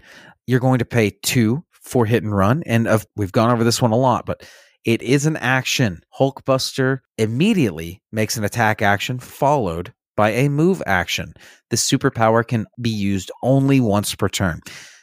[0.46, 3.82] You're going to pay two for hit and run, and of, we've gone over this
[3.82, 4.48] one a lot, but
[4.84, 6.00] it is an action.
[6.18, 11.32] Hulkbuster immediately makes an attack action followed by a move action.
[11.70, 14.60] This superpower can be used only once per turn.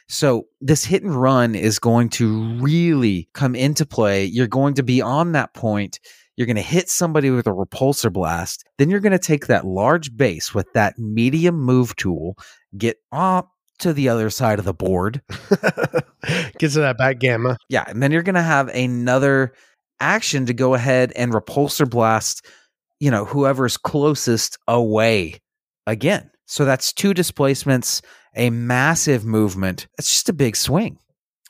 [0.08, 4.24] So this hit and run is going to really come into play.
[4.24, 5.98] You're going to be on that point.
[6.36, 8.64] You're going to hit somebody with a repulsor blast.
[8.78, 12.36] Then you're going to take that large base with that medium move tool,
[12.76, 15.22] get up, to the other side of the board.
[16.58, 17.56] Gets to that back gamma.
[17.68, 19.54] Yeah, and then you're going to have another
[20.00, 22.44] action to go ahead and repulsor blast,
[23.00, 25.40] you know, whoever's closest away
[25.86, 26.30] again.
[26.46, 28.02] So that's two displacements,
[28.34, 29.86] a massive movement.
[29.96, 30.98] That's just a big swing.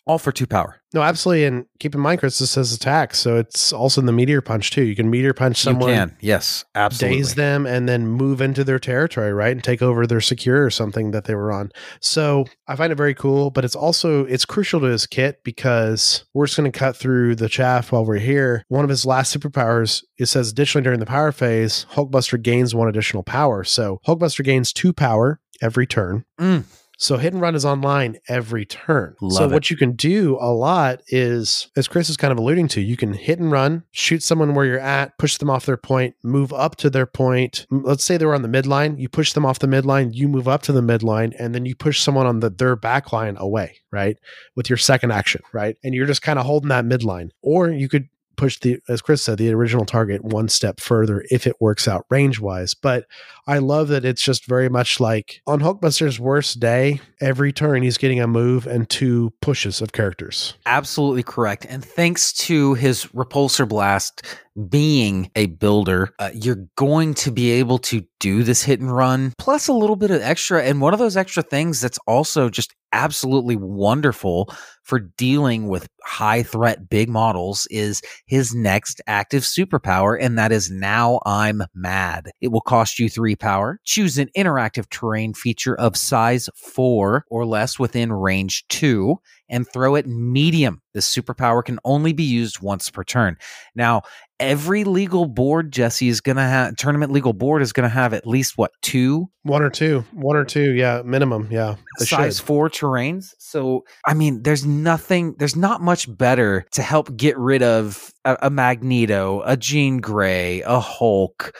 [0.06, 0.80] All for two power.
[0.94, 1.44] No, absolutely.
[1.46, 3.12] And keep in mind, Chris, this says attack.
[3.14, 4.84] So it's also in the meteor punch, too.
[4.84, 5.90] You can meteor punch someone.
[5.90, 6.16] You can.
[6.20, 7.18] Yes, absolutely.
[7.18, 9.50] Daze them and then move into their territory, right?
[9.50, 11.72] And take over their secure or something that they were on.
[12.00, 16.24] So I find it very cool, but it's also it's crucial to his kit because
[16.34, 18.64] we're just going to cut through the chaff while we're here.
[18.68, 22.88] One of his last superpowers, it says additionally during the power phase, Hulkbuster gains one
[22.88, 23.64] additional power.
[23.64, 26.24] So Hulkbuster gains two power every turn.
[26.38, 26.64] Mm.
[26.98, 29.16] So hit and run is online every turn.
[29.20, 29.52] Love so it.
[29.52, 32.96] what you can do a lot is, as Chris is kind of alluding to, you
[32.96, 36.52] can hit and run, shoot someone where you're at, push them off their point, move
[36.52, 37.66] up to their point.
[37.70, 40.48] Let's say they were on the midline, you push them off the midline, you move
[40.48, 43.76] up to the midline, and then you push someone on the their back line away,
[43.90, 44.16] right?
[44.54, 45.76] With your second action, right?
[45.84, 47.30] And you're just kind of holding that midline.
[47.42, 51.46] Or you could push the as chris said the original target one step further if
[51.46, 53.06] it works out range wise but
[53.46, 57.98] i love that it's just very much like on hulkbuster's worst day every turn he's
[57.98, 61.66] getting a move and two pushes of characters Absolutely correct.
[61.68, 64.22] And thanks to his repulsor blast
[64.68, 69.32] being a builder, uh, you're going to be able to do this hit and run
[69.38, 70.62] plus a little bit of extra.
[70.62, 74.50] And one of those extra things that's also just absolutely wonderful
[74.82, 80.16] for dealing with high threat big models is his next active superpower.
[80.18, 82.30] And that is now I'm mad.
[82.40, 83.80] It will cost you three power.
[83.84, 89.16] Choose an interactive terrain feature of size four or less within range two
[89.48, 90.82] and throw it medium.
[90.94, 93.36] This superpower can only be used once per turn.
[93.74, 94.02] Now,
[94.40, 98.12] every legal board, Jesse, is going to have, tournament legal board is going to have
[98.12, 102.46] at least what, two one or two one or two yeah minimum yeah size should.
[102.46, 103.34] four terrains?
[103.38, 108.36] So, I mean, there's nothing, there's not much better to help get rid of a,
[108.42, 111.56] a Magneto, a Jean Grey, a Hulk.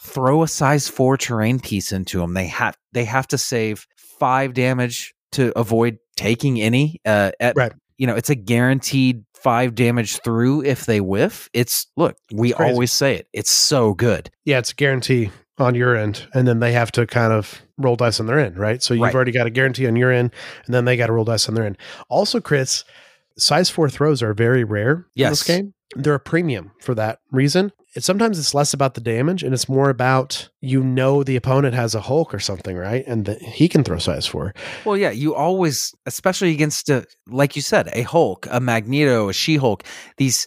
[0.00, 2.32] Throw a size four terrain piece into them.
[2.32, 7.00] They have, they have to save five damage to avoid taking any.
[7.06, 7.72] Uh, at, Right.
[7.96, 11.48] You know, it's a guaranteed five damage through if they whiff.
[11.52, 12.70] It's look, we crazy.
[12.72, 13.28] always say it.
[13.32, 14.30] It's so good.
[14.44, 17.96] yeah it's a guarantee on your end and then they have to kind of roll
[17.96, 19.14] dice on their end right so you've Right.
[19.14, 20.30] already got a guarantee on your end
[20.66, 21.76] and then they got to roll dice on their end
[22.08, 22.84] also chris
[23.38, 25.74] size four throws are very rare in this game.
[25.94, 27.72] They're a premium for that reason.
[27.94, 31.74] It sometimes it's less about the damage and it's more about you know the opponent
[31.74, 33.04] has a hulk or something right?
[33.06, 34.54] And that he can throw size four.
[34.84, 39.32] Well, yeah, you always, especially against a, like you said, a Hulk, a Magneto, a
[39.32, 39.84] She Hulk,
[40.18, 40.46] these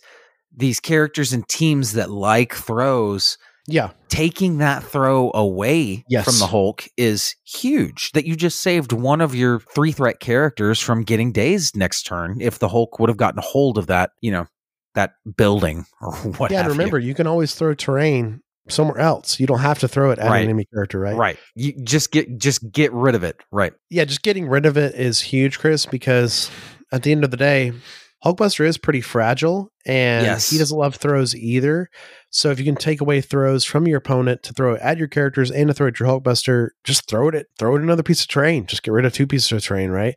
[0.56, 3.38] these characters and teams that like throws,
[3.68, 6.26] yeah taking that throw away Yes.
[6.26, 8.12] from the Hulk is huge.
[8.12, 12.42] That you just saved one of your three threat characters from getting dazed next turn
[12.42, 14.48] if the Hulk would have gotten a hold of that, you know,
[14.96, 16.78] that building or what yeah and have you.
[16.80, 17.14] remember you.
[17.14, 20.40] can always throw terrain somewhere else you don't have to throw it at Right.
[20.40, 21.38] an enemy character right Right.
[21.56, 23.38] You just get just get rid of it.
[23.52, 23.74] Right.
[23.90, 26.52] yeah, just getting rid of it is huge, Chris, because
[26.92, 27.72] at the end of the day,
[28.26, 30.50] Hulkbuster is pretty fragile and Yes.
[30.52, 31.90] he doesn't love throws either.
[32.34, 35.52] So if you can take away throws from your opponent to throw at your characters
[35.52, 38.30] and to throw at your Hulkbuster, just throw it at throw it another piece of
[38.30, 38.66] terrain.
[38.66, 40.16] Just get rid of two pieces of terrain, right?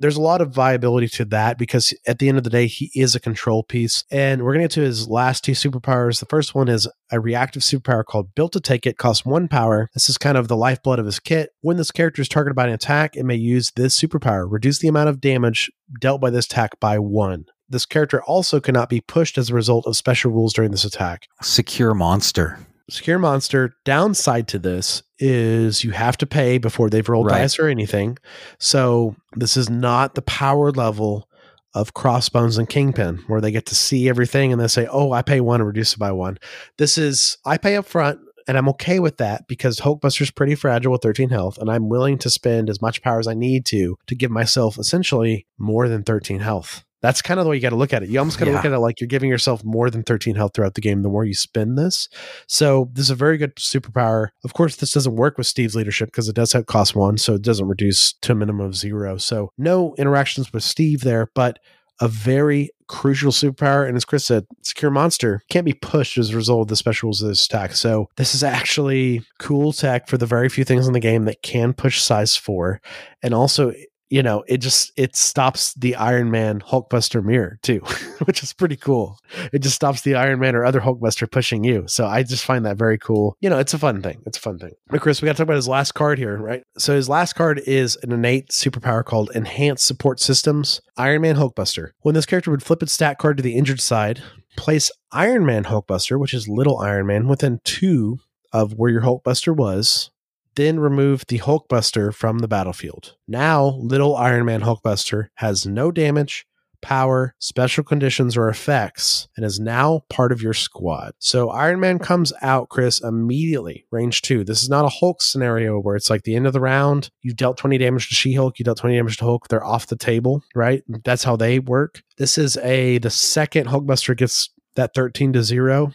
[0.00, 2.90] There's a lot of viability to that because at the end of the day, he
[2.96, 4.02] is a control piece.
[4.10, 6.18] And we're gonna get to his last two superpowers.
[6.18, 9.88] The first one is a reactive superpower called Built to Take It, costs one power.
[9.94, 11.50] This is kind of the lifeblood of his kit.
[11.60, 14.88] When this character is targeted by an attack, it may use this superpower, reduce the
[14.88, 17.44] amount of damage dealt by this attack by one.
[17.72, 21.26] This character also cannot be pushed as a result of special rules during this attack.
[21.42, 22.58] Secure monster.
[22.90, 27.38] Secure Monster, downside to this is you have to pay before they've rolled Right.
[27.38, 28.18] dice or anything.
[28.58, 31.28] So this is not the power level
[31.74, 35.22] of Crossbones and Kingpin, where they get to see everything and they say, Oh, I
[35.22, 36.38] pay one and reduce it by one.
[36.76, 40.92] This is I pay up front and I'm okay with that because Hulkbuster's pretty fragile
[40.92, 43.96] with 13 health, and I'm willing to spend as much power as I need to
[44.08, 46.84] to give myself essentially more than 13 health.
[47.02, 48.08] That's kind of the way you got to look at it.
[48.08, 50.52] You almost got to look at it like you're giving yourself more than 13 health
[50.54, 52.08] throughout the game the more you spend this.
[52.46, 54.28] So this is a very good superpower.
[54.44, 57.34] Of course, this doesn't work with Steve's leadership because it does have cost one, so
[57.34, 59.16] it doesn't reduce to a minimum of zero.
[59.18, 61.58] So no interactions with Steve there, but
[62.00, 63.86] a very crucial superpower.
[63.86, 67.08] And as Chris said, Secure Monster can't be pushed as a result of the special
[67.08, 67.74] rules of this attack.
[67.74, 71.42] So this is actually cool tech for the very few things in the game that
[71.42, 72.80] can push size four.
[73.22, 73.72] And also
[74.12, 77.78] you know, it just it stops the Iron Man Hulkbuster mirror too,
[78.26, 79.18] which is pretty cool.
[79.54, 81.84] It just stops the Iron Man or other Hulkbuster pushing you.
[81.86, 83.38] So I just find that very cool.
[83.40, 84.20] You know, it's a fun thing.
[84.26, 84.72] It's a fun thing.
[84.88, 86.62] But Chris, we got to talk about his last card here, right?
[86.76, 91.92] So his last card is an innate superpower called Enhanced Support Systems Iron Man Hulkbuster.
[92.00, 94.22] When this character would flip its stat card to the injured side,
[94.58, 98.18] place Iron Man Hulkbuster, which is Little Iron Man, within two
[98.52, 100.10] of where your Hulkbuster was,
[100.54, 103.16] then remove the Hulkbuster from the battlefield.
[103.26, 106.46] Now, Little Iron Man Hulkbuster has no damage,
[106.82, 111.14] power, special conditions, or effects, and is now part of your squad.
[111.18, 114.44] So Iron Man comes out, Chris, immediately, range two.
[114.44, 117.32] This is not a Hulk scenario where it's like the end of the round, you
[117.32, 119.96] dealt 20 damage to She Hulk, you dealt 20 damage to Hulk, they're off the
[119.96, 120.82] table, right?
[121.04, 122.02] That's how they work.
[122.18, 125.92] This is a, the second Hulkbuster gets that 13 to 0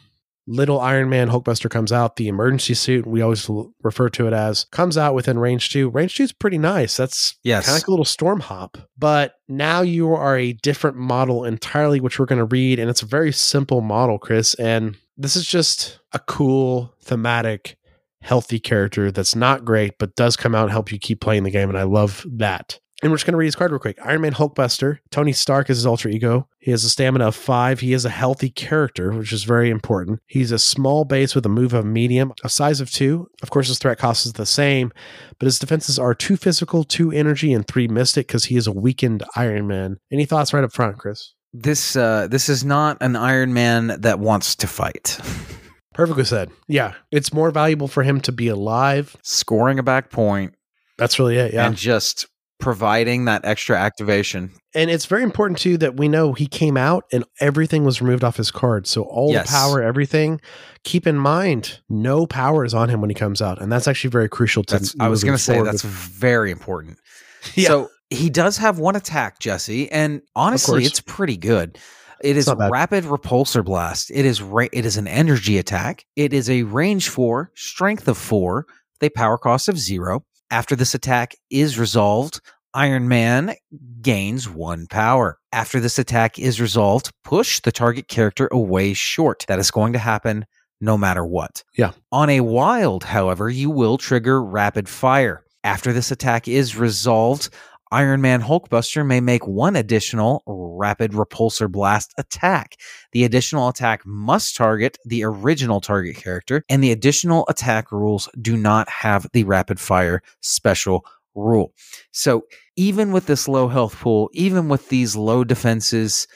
[0.47, 4.33] little Iron Man Hulkbuster comes out, the emergency suit, we always l- refer to it
[4.33, 5.89] as, comes out within range two.
[5.89, 6.95] Range two is pretty nice.
[6.97, 7.65] That's Yes.
[7.65, 8.77] kind of like a little storm hop.
[8.97, 12.79] But now you are a different model entirely, which we're going to read.
[12.79, 14.53] And it's a very simple model, Chris.
[14.55, 17.77] And this is just a cool, thematic,
[18.21, 21.51] healthy character that's not great, but does come out and help you keep playing the
[21.51, 21.69] game.
[21.69, 22.79] And I love that.
[23.03, 23.99] And we're just going to read his card real quick.
[24.03, 24.97] Iron Man Hulkbuster.
[25.11, 26.47] Tony Stark is his alter ego.
[26.57, 27.79] He has a stamina of five.
[27.79, 30.19] He is a healthy character, which is very important.
[30.25, 33.29] He's a small base with a move of medium, a size of two.
[33.43, 34.91] Of course, his threat cost is the same,
[35.37, 38.71] but his defenses are two physical, two energy, and three mystic because he is a
[38.71, 39.97] weakened Iron Man.
[40.11, 41.33] Any thoughts right up front, Chris?
[41.53, 45.19] This uh, this is not an Iron Man that wants to fight.
[45.93, 46.51] Perfectly said.
[46.67, 46.93] Yeah.
[47.11, 49.15] It's more valuable for him to be alive.
[49.23, 50.53] Scoring a back point
[50.99, 51.53] That's really it.
[51.53, 51.65] Yeah.
[51.65, 52.27] and just
[52.59, 54.51] providing that extra activation.
[54.73, 58.23] And it's very important too that we know he came out and everything was removed
[58.23, 58.87] off his card.
[58.87, 59.47] So all Yes.
[59.49, 60.41] the power, everything.
[60.83, 64.09] Keep in mind, no power is on him when he comes out, and that's actually
[64.09, 64.75] very crucial to.
[64.75, 66.97] That's I was going to say that's with- very important.
[67.55, 67.67] Yeah.
[67.67, 71.77] So he does have one attack, Jesse, and honestly, it's pretty good.
[72.21, 74.09] It is rapid repulsor blast.
[74.11, 76.03] It is ra- it is an energy attack.
[76.15, 78.65] It is a range four, strength of four,
[78.99, 80.23] with a power cost of zero.
[80.49, 82.39] After this attack is resolved,
[82.73, 83.55] Iron Man
[84.01, 85.39] gains one power.
[85.51, 89.43] After this attack is resolved, push the target character away short.
[89.47, 90.45] That is going to happen
[90.79, 91.63] no matter what.
[91.77, 91.91] Yeah.
[92.11, 95.43] On a wild, however, you will trigger rapid fire.
[95.63, 97.49] After this attack is resolved,
[97.91, 102.75] Iron Man Hulkbuster may make one additional rapid repulsor blast attack.
[103.11, 108.57] The additional attack must target the original target character, and the additional attack rules do
[108.57, 111.73] not have the rapid fire special rule.
[112.11, 112.43] So,
[112.75, 116.27] even with this low health pool, even with these low defenses,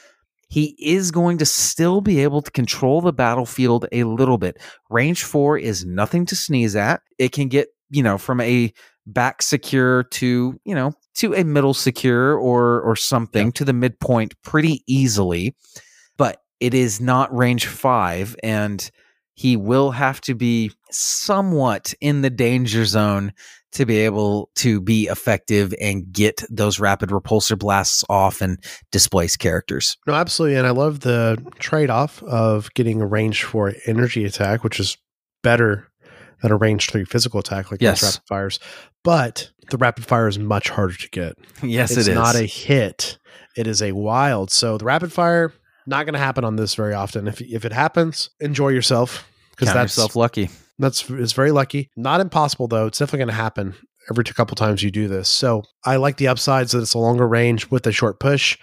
[0.48, 4.58] he is going to still be able to control the battlefield a little bit.
[4.90, 7.00] Range four is nothing to sneeze at.
[7.18, 8.72] It can get, you know, from a
[9.06, 14.34] back secure to, you know, to a middle secure or or something to the midpoint
[14.42, 15.54] pretty easily.
[16.16, 18.90] But it is not range five, and
[19.34, 23.32] he will have to be somewhat in the danger zone
[23.72, 29.36] to be able to be effective and get those rapid repulsor blasts off and displace
[29.36, 29.96] characters.
[30.06, 30.58] No, absolutely.
[30.58, 34.98] And I love the trade off of getting a range for energy attack, which is
[35.42, 35.88] better
[36.42, 38.02] than a range three physical attack like Yes.
[38.02, 38.60] rapid fires.
[39.04, 41.34] But the rapid fire is much harder to get.
[41.62, 42.14] Yes, it's it is.
[42.14, 43.18] not a hit.
[43.56, 44.50] It is a wild.
[44.50, 45.52] So the rapid fire
[45.86, 47.26] not going to happen on this very often.
[47.28, 50.50] If if it happens, enjoy yourself because that's yourself lucky.
[50.78, 51.90] that's it's very lucky.
[51.96, 52.86] Not impossible though.
[52.86, 53.74] It's definitely going to happen
[54.10, 55.28] every couple times you do this.
[55.28, 58.58] So I like the upsides that it's a longer range with a short push,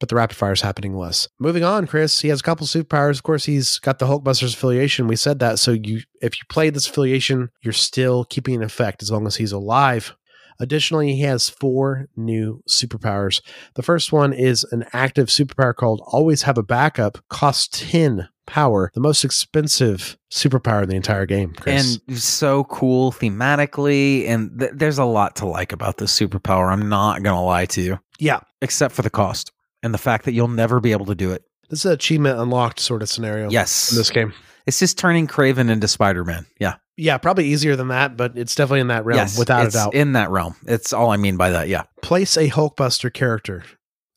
[0.00, 1.28] but the rapid fire is happening less.
[1.38, 2.20] Moving on, Chris.
[2.20, 3.16] He has a couple superpowers.
[3.16, 5.06] Of course, he's got the Hulkbusters affiliation.
[5.06, 5.58] We said that.
[5.58, 9.36] So you, if you play this affiliation, you're still keeping an effect as long as
[9.36, 10.16] he's alive.
[10.58, 13.40] Additionally, he has four new superpowers.
[13.74, 18.90] The first one is an active superpower called Always Have a Backup, costs 10 power,
[18.94, 21.98] the most expensive superpower in the entire game, Chris.
[22.08, 24.28] And so cool thematically.
[24.28, 26.70] And th- there's a lot to like about this superpower.
[26.70, 29.52] I'm not going to lie to you, yeah, except for the cost
[29.82, 31.42] and the fact that you'll never be able to do it.
[31.68, 33.92] this is an achievement unlocked sort of scenario Yes.
[33.92, 34.32] in this game.
[34.66, 36.46] It's just turning Kraven into Spider Man.
[36.58, 36.74] Yeah.
[36.96, 39.38] Yeah, probably easier than that, but it's definitely in that realm, yes.
[39.38, 39.94] without a doubt.
[39.94, 40.54] In that realm.
[40.66, 41.68] It's all I mean by that.
[41.68, 41.84] Yeah.
[42.02, 43.64] Place a Hulkbuster character,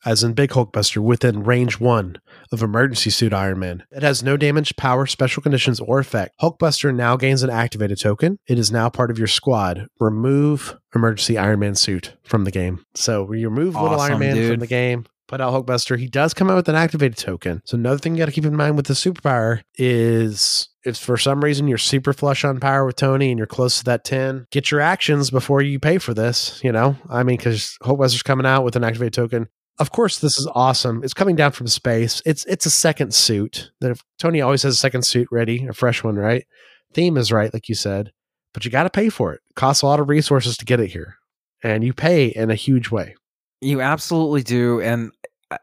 [0.04, 2.18] as in Big Hulkbuster, within range one
[2.52, 3.84] of Emergency Suit Iron Man.
[3.90, 6.34] It has no damage, power, special conditions, or effect.
[6.42, 8.36] Hulkbuster now gains an activated token.
[8.46, 9.86] It is now part of your squad.
[9.98, 12.84] Remove Emergency Iron Man suit from the game.
[12.94, 14.50] So you remove Little Iron Man dude.
[14.50, 15.06] from the game.
[15.28, 15.98] Put out Hulkbuster.
[15.98, 17.62] He does come out with an activated token.
[17.64, 21.16] So another thing you got to keep in mind with the superpower is if for
[21.16, 24.46] some reason you're super flush on power with Tony and you're close to that 10,
[24.50, 26.96] get your actions before you pay for this, you know?
[27.08, 29.48] I mean, because Hulkbuster's coming out with an activated token.
[29.78, 31.02] Of course, this is awesome.
[31.02, 32.22] It's coming down from space.
[32.24, 33.72] It's it's a second suit.
[33.80, 36.44] That if Tony always has a second suit ready, a fresh one, right?
[36.92, 38.12] Theme is right, like you said,
[38.52, 39.40] but you got to pay for it.
[39.48, 39.54] it.
[39.56, 41.16] Costs a lot of resources to get it here,
[41.62, 43.16] and you pay in a huge way.
[43.64, 45.10] You absolutely do, and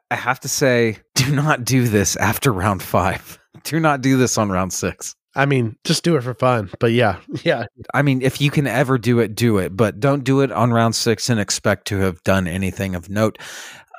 [0.10, 3.38] I have to say, do not do this after round five.
[3.64, 5.14] Do not do this on round six.
[5.36, 6.72] I mean, just do it for fun.
[6.80, 7.66] But yeah, yeah.
[7.94, 9.78] I mean, if you can ever do it, do it.
[9.78, 13.38] But don't do it on round six and expect to have done anything of note.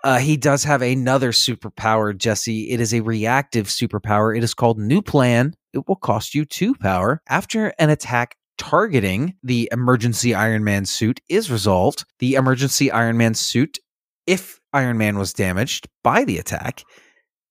[0.02, 2.70] Uh, he does have another superpower, Jesse.
[2.70, 4.36] It is a reactive superpower.
[4.36, 5.54] It is called New Plan.
[5.72, 7.22] It will cost you two power.
[7.28, 13.34] After an attack targeting the emergency Iron Man suit is resolved, the emergency Iron Man
[13.34, 13.78] suit,
[14.26, 16.84] if Iron Man was damaged by the attack,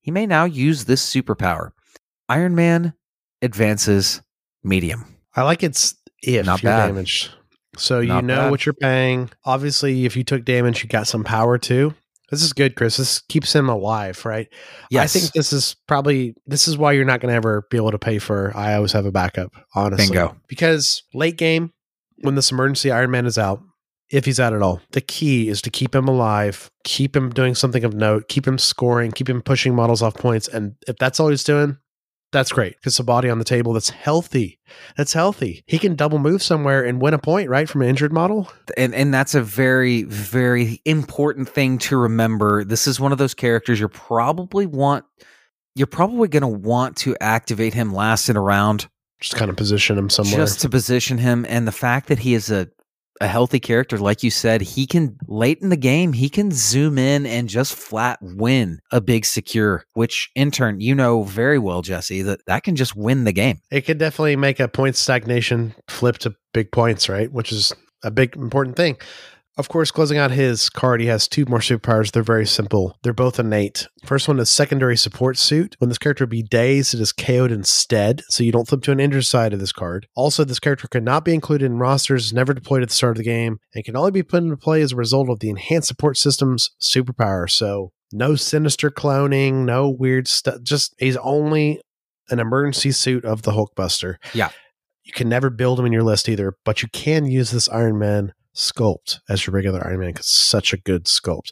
[0.02, 1.72] he may now use this superpower.
[2.30, 2.94] Iron Man
[3.42, 4.22] advances
[4.64, 5.06] medium.
[5.36, 6.88] I like it's if Not you're bad.
[6.88, 7.32] damaged.
[7.78, 8.52] So you Not know bad.
[8.52, 9.30] what you're paying.
[9.46, 11.94] Obviously, if you took damage, you got some power too.
[12.30, 12.96] This is good, Chris.
[12.98, 14.48] This keeps him alive, right?
[14.90, 15.16] Yes.
[15.16, 17.92] I think this is probably this is why you're not going to ever be able
[17.92, 18.56] to pay for.
[18.56, 20.08] I always have a backup, honestly.
[20.08, 20.38] Bingo.
[20.48, 21.72] Because late game,
[22.22, 23.62] when this emergency Iron Man is out,
[24.12, 27.56] if he's out at all, the key is to keep him alive, keep him doing
[27.56, 31.20] something of note, keep him scoring, keep him pushing models off points, and if that's
[31.20, 31.78] all he's doing,
[32.32, 32.76] that's great.
[32.78, 34.60] Because a body on the table that's healthy,
[34.96, 35.64] that's healthy.
[35.68, 38.50] He can double move somewhere and win a point, right, from an injured model.
[38.78, 43.34] and and that's a very very important thing to remember this is one of those
[43.34, 45.04] characters you're probably want
[45.76, 48.90] you're probably going to want to activate him last in a round
[49.22, 50.36] Just kind of position him somewhere.
[50.36, 52.70] just to position him and the fact that he is a
[53.22, 56.98] a healthy character like you said he can late in the game he can zoom
[56.98, 61.82] in and just flat win a big secure which in turn you know very well
[61.82, 65.74] jesse that that can just win the game it could definitely make a point stagnation
[65.88, 67.32] flip to big points, right?
[67.32, 68.98] Which is a big important thing.
[69.58, 72.12] Of course, closing out his card, he has two more superpowers.
[72.12, 72.98] They're very simple.
[73.04, 73.88] They're both innate.
[74.06, 75.76] First one is secondary support suit.
[75.80, 79.02] When this character be dazed, it is KO'd instead, so you don't flip to an
[79.02, 80.08] injured side of this card.
[80.16, 83.24] Also, this character cannot be included in rosters, never deployed at the start of the
[83.24, 86.18] game, and can only be put into play as a result of the enhanced support
[86.18, 87.50] system's superpower.
[87.50, 90.62] So no sinister cloning, no weird stuff.
[90.64, 91.82] Just he's only
[92.30, 94.16] an emergency suit of the Hulkbuster.
[94.34, 94.50] Yeah.
[95.04, 98.00] You can never build him in your list either, but you can use this Iron
[98.00, 101.52] Man sculpt as your regular Iron Man because such a good sculpt.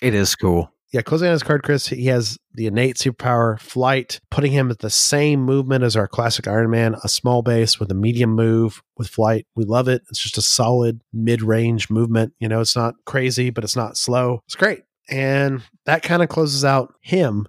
[0.00, 4.20] it is cool Yeah, closing on his card, Chris, he has the innate superpower flight,
[4.30, 7.90] putting him at the same movement as our classic Iron Man, a small base with
[7.90, 9.46] a medium move with flight.
[9.54, 10.02] We love it.
[10.10, 12.34] It's just a solid mid range movement.
[12.40, 14.42] You know, it's not crazy, but it's not slow.
[14.46, 14.82] It's great.
[15.08, 17.48] And that kind of closes out him.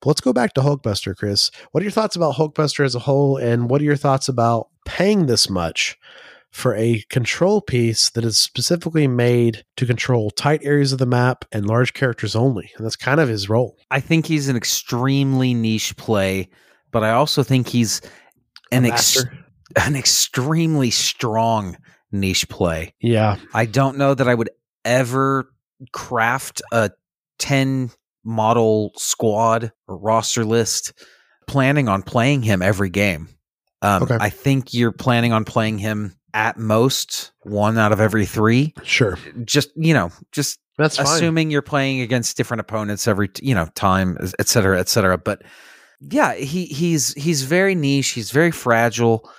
[0.00, 1.50] But let's go back to Hulkbuster, Chris.
[1.72, 3.38] What are your thoughts about Hulkbuster as a whole?
[3.38, 5.96] And what are your thoughts about paying this much
[6.54, 11.44] for a control piece that is specifically made to control tight areas of the map
[11.50, 12.70] and large characters only?
[12.76, 13.76] And that's kind of his role.
[13.90, 16.48] I think he's an extremely niche play,
[16.92, 18.00] but I also think he's
[18.70, 19.24] an ex-
[19.76, 21.76] an extremely strong
[22.12, 22.94] niche play.
[23.00, 23.36] Yeah.
[23.52, 24.50] I don't know that I would
[24.84, 25.52] ever
[25.92, 26.92] craft a
[27.40, 27.90] 10
[28.22, 30.92] model squad or roster list
[31.48, 33.28] planning on playing him every game.
[33.82, 34.16] Um, Okay.
[34.20, 38.74] I think you're planning on playing him at most one out of every three.
[38.82, 39.18] Sure.
[39.44, 41.06] Just, you know, just That's fine.
[41.06, 45.42] assuming you're playing against different opponents every you know time et cetera et cetera but
[46.00, 49.30] yeah he he's he's very niche he's very fragile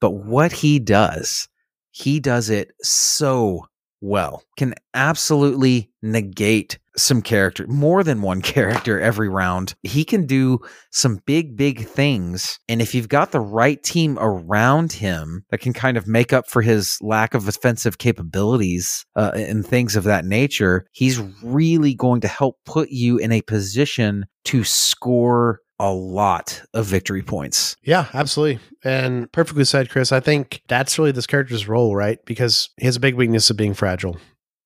[0.00, 1.48] but what he does
[1.92, 3.64] he does it so
[4.00, 9.74] well can absolutely negate some character more than one character every round.
[9.82, 10.58] He can do
[10.90, 15.72] some big big things and if you've got the right team around him that can
[15.72, 20.24] kind of make up for his lack of offensive capabilities uh, and things of that
[20.24, 26.62] nature he's really going to help put you in a position to score a lot
[26.74, 28.60] of victory points Yeah, absolutely.
[28.84, 30.12] And perfectly said, Chris.
[30.12, 32.18] I think that's really this character's role, right?
[32.26, 34.18] Because he has a big weakness of being fragile.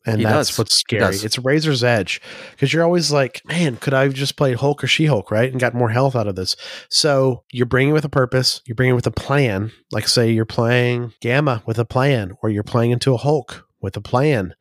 [0.06, 0.58] And He that's does.
[0.58, 1.16] what's scary.
[1.16, 4.84] It's a razor's edge because you're always like, man, could I have just played Hulk
[4.84, 5.50] or She Hulk, right?
[5.50, 6.56] And got more health out of this.
[6.90, 9.72] So you're bringing with a purpose, you're bringing with a plan.
[9.92, 13.96] Like, say, you're playing Gamma with a plan, or you're playing into a Hulk with
[13.96, 14.54] a plan.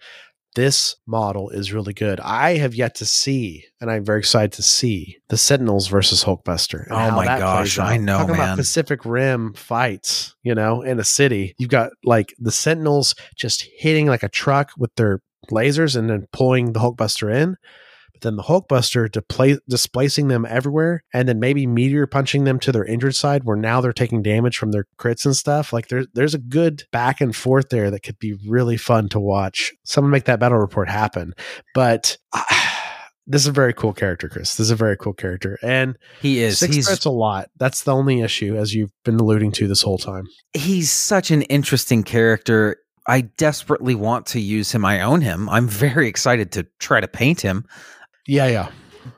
[0.55, 2.19] This model is really good.
[2.19, 6.85] I have yet to see, and I'm very excited to see the Sentinels versus Hulkbuster.
[6.91, 7.79] Oh my gosh.
[7.79, 8.43] I know, Talking man.
[8.43, 11.55] about Pacific Rim fights, you know, in a city.
[11.57, 16.27] You've got like the Sentinels just hitting like a truck with their lasers and then
[16.31, 17.57] pulling the Hulkbuster in.
[18.23, 22.85] Then the Hulkbuster display, displacing them everywhere and then maybe meteor punching them to their
[22.85, 25.71] injured side where now they're taking damage from their crits and stuff.
[25.71, 29.19] Like there's there's a good back and forth there that could be really fun to
[29.19, 29.71] watch.
[29.83, 31.33] Someone make that battle report happen.
[31.75, 32.43] But uh,
[33.27, 34.55] this is a very cool character, Chris.
[34.55, 35.57] This is a very cool character.
[35.61, 36.59] And He is.
[36.59, 37.49] six he's threats a lot.
[37.57, 40.25] That's the only issue, as you've been alluding to this whole time.
[40.53, 42.77] he's such an interesting character.
[43.05, 44.85] I desperately want to use him.
[44.85, 45.49] I own him.
[45.49, 47.65] I'm very excited to try to paint him.
[48.27, 48.69] Yeah, yeah.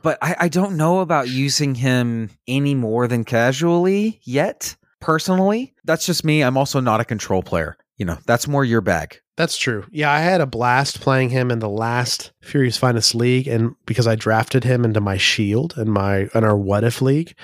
[0.01, 4.75] but I, I don't know about using him any more than casually yet.
[4.99, 6.43] Personally, that's just me.
[6.43, 7.77] I'm also not a control player.
[7.97, 9.19] You know, that's more your bag.
[9.37, 9.85] That's true.
[9.91, 14.07] Yeah, I had a blast playing him in the last Fury's Finest League, and because
[14.07, 17.35] I drafted him into my Shield and my and our What If League,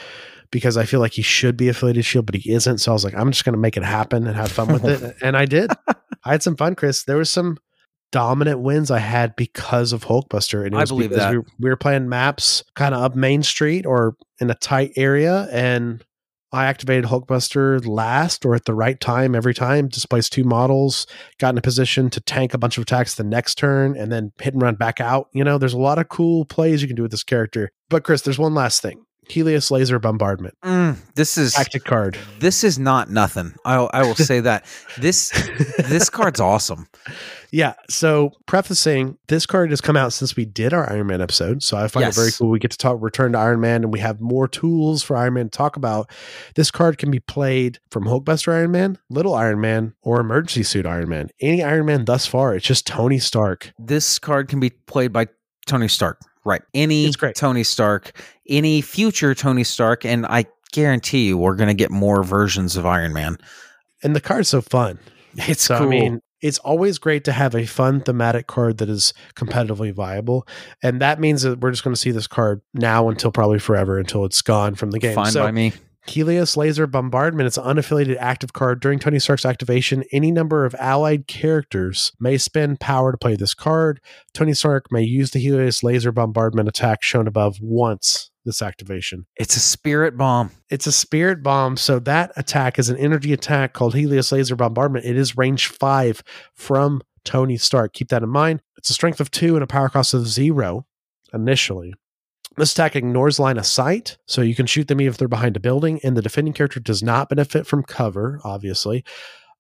[0.50, 2.80] because I feel like he should be affiliated Shield, but he isn't.
[2.80, 4.86] So I was like, I'm just going to make it happen and have fun with
[4.86, 5.72] it, and I did.
[6.24, 7.04] I had some fun, Chris.
[7.04, 7.58] There was some
[8.12, 11.32] dominant wins I had because of Hulkbuster, and it I was believe that.
[11.32, 15.48] We, we were playing maps kind of up Main Street or in a tight area,
[15.52, 16.04] and
[16.54, 21.08] I activated Hulkbuster last or at the right time every time, displaced two models,
[21.40, 24.34] got in a position to tank a bunch of attacks the next turn, and then
[24.40, 25.30] hit and run back out.
[25.34, 27.72] You know, there's a lot of cool plays you can do with this character.
[27.90, 29.06] But Chris, there's one last thing.
[29.32, 30.56] Helios laser bombardment.
[30.64, 32.18] Mm, this is Tactic card.
[32.40, 33.54] this is not nothing.
[33.66, 34.66] I I will say that
[34.98, 35.30] this
[35.80, 36.88] this card's awesome.
[37.54, 37.74] Yeah.
[37.90, 41.64] So prefacing, this card has come out since we did our Iron Man episode.
[41.64, 42.18] So I find Yes.
[42.18, 42.50] it very cool.
[42.50, 45.34] We get to talk return to Iron Man and we have more tools for Iron
[45.34, 46.10] Man to talk about.
[46.56, 50.86] This card can be played from Hulkbuster Iron Man, Little Iron Man, or Emergency Suit
[50.86, 51.30] Iron Man.
[51.42, 53.74] Any Iron Man thus far, it's just Tony Stark.
[53.78, 55.28] This card can be played by
[55.68, 56.20] Tony Stark.
[56.44, 56.62] Right.
[56.74, 62.24] Any Tony Stark, any future Tony Stark, and I guarantee you we're gonna get more
[62.24, 63.38] versions of Iron Man.
[64.04, 65.00] And the card's so fun.
[65.36, 65.88] It's so cool.
[65.88, 70.48] I mean, it's always great to have a fun thematic card that is competitively viable,
[70.82, 74.00] and that means that we're just going to see this card now until probably forever
[74.00, 75.14] until it's gone from the game.
[75.14, 75.74] Fine so, by me.
[76.12, 77.48] Helios Laser Bombardment.
[77.48, 78.82] It's an unaffiliated active card.
[78.82, 83.54] During Tony Stark's activation, any number of allied characters may spend power to play this
[83.54, 84.02] card.
[84.34, 89.26] Tony Stark may use the Helios Laser Bombardment attack shown above once this activation.
[89.38, 90.52] It's a spirit bomb.
[90.70, 95.06] It's a spirit bomb, so that attack is an energy attack called Helios Laser Bombardment.
[95.06, 96.24] It is range five
[96.56, 97.94] from Tony Stark.
[97.94, 98.62] Keep that in mind.
[98.78, 100.86] It's a strength of two and a power cost of zero
[101.34, 101.94] initially.
[102.58, 105.56] This attack ignores line of sight, so you can shoot them even if they're behind
[105.56, 109.06] a building, and the defending character does not benefit from cover, obviously.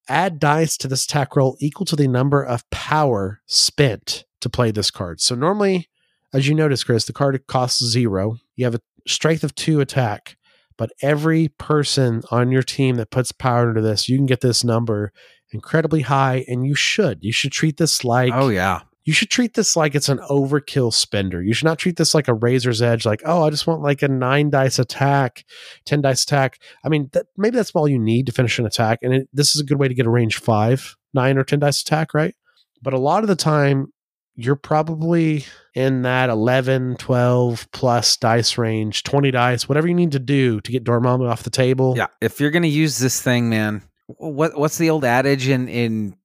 [0.09, 4.71] Add dice to this attack roll equal to the number of power spent to play
[4.71, 5.21] this card.
[5.21, 5.87] So normally,
[6.33, 8.37] as you notice, Chris, the card costs zero.
[8.55, 10.37] You have a strength of two attack,
[10.77, 14.63] but every person on your team that puts power into this, you can get this
[14.63, 15.13] number
[15.51, 17.23] incredibly high, and you should.
[17.23, 18.81] You should treat this like oh yeah.
[19.03, 21.41] You should treat this like it's an overkill spender.
[21.41, 24.01] You should not treat this like a razor's edge, like, oh, I just want like
[24.01, 25.43] a nine dice attack,
[25.85, 26.59] 10 dice attack.
[26.83, 28.99] I mean, that, maybe that's all you need to finish an attack.
[29.01, 31.59] And it, this is a good way to get a range five, nine or 10
[31.59, 32.35] dice attack, right?
[32.81, 33.91] But a lot of the time,
[34.35, 40.19] you're probably in that 11, 12 plus dice range, 20 dice, whatever you need to
[40.19, 41.95] do to get Dormammu off the table.
[41.97, 42.07] Yeah.
[42.21, 46.15] If you're gonna use this thing, man, what what's the old adage in in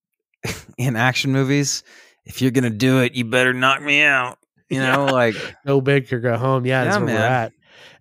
[0.78, 1.82] in action movies?
[2.26, 4.38] If you're gonna do it, you better knock me out.
[4.68, 6.66] You know, like go big or go home.
[6.66, 7.52] Yeah, that's Yeah, where we're at.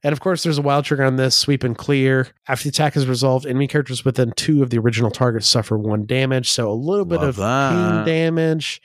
[0.04, 2.28] And of course, there's a wild trigger on this sweep and clear.
[2.48, 6.06] After the attack is resolved, enemy characters within two of the original targets suffer one
[6.06, 6.50] damage.
[6.52, 7.72] So a little bit Love of that.
[7.72, 8.82] pain damage.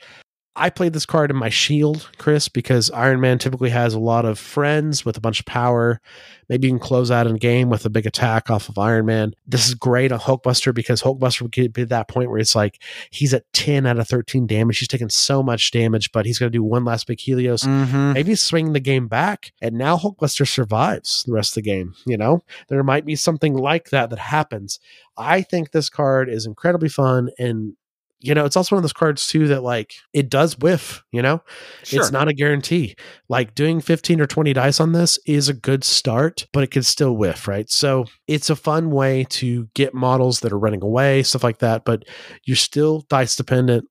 [0.55, 4.25] I played this card in my shield, Chris, because Iron Man typically has a lot
[4.25, 6.01] of friends with a bunch of power.
[6.49, 9.33] Maybe you can close out a game with a big attack off of Iron Man.
[9.47, 12.81] This is great on Hulkbuster because Hulkbuster would get to that point where it's like
[13.09, 14.79] he's at 10 out of 13 damage.
[14.79, 18.13] He's taking so much damage, but he's going to do one last big Helios mhm.
[18.13, 22.17] maybe swing the game back and now hulkbuster survives the rest of the game you
[22.17, 24.79] know there might be something like that that happens
[25.17, 27.73] i think this card is incredibly fun and
[28.21, 31.21] you know it's also one of those cards too that like it does whiff you
[31.21, 31.41] know
[31.83, 31.99] Sure.
[32.01, 32.95] it's not a guarantee
[33.29, 36.85] like doing 15 or 20 dice on this is a good start but it could
[36.85, 41.23] still whiff right so it's a fun way to get models that are running away
[41.23, 42.03] stuff like that but
[42.45, 43.85] you're still dice dependent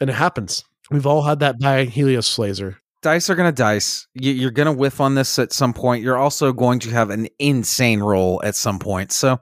[0.00, 4.08] and it happens we've all had that by helios laser dice are going to dice.
[4.14, 6.02] You're going to whiff on this at some point.
[6.02, 9.12] You're also going to have an insane roll at some point.
[9.12, 9.38] So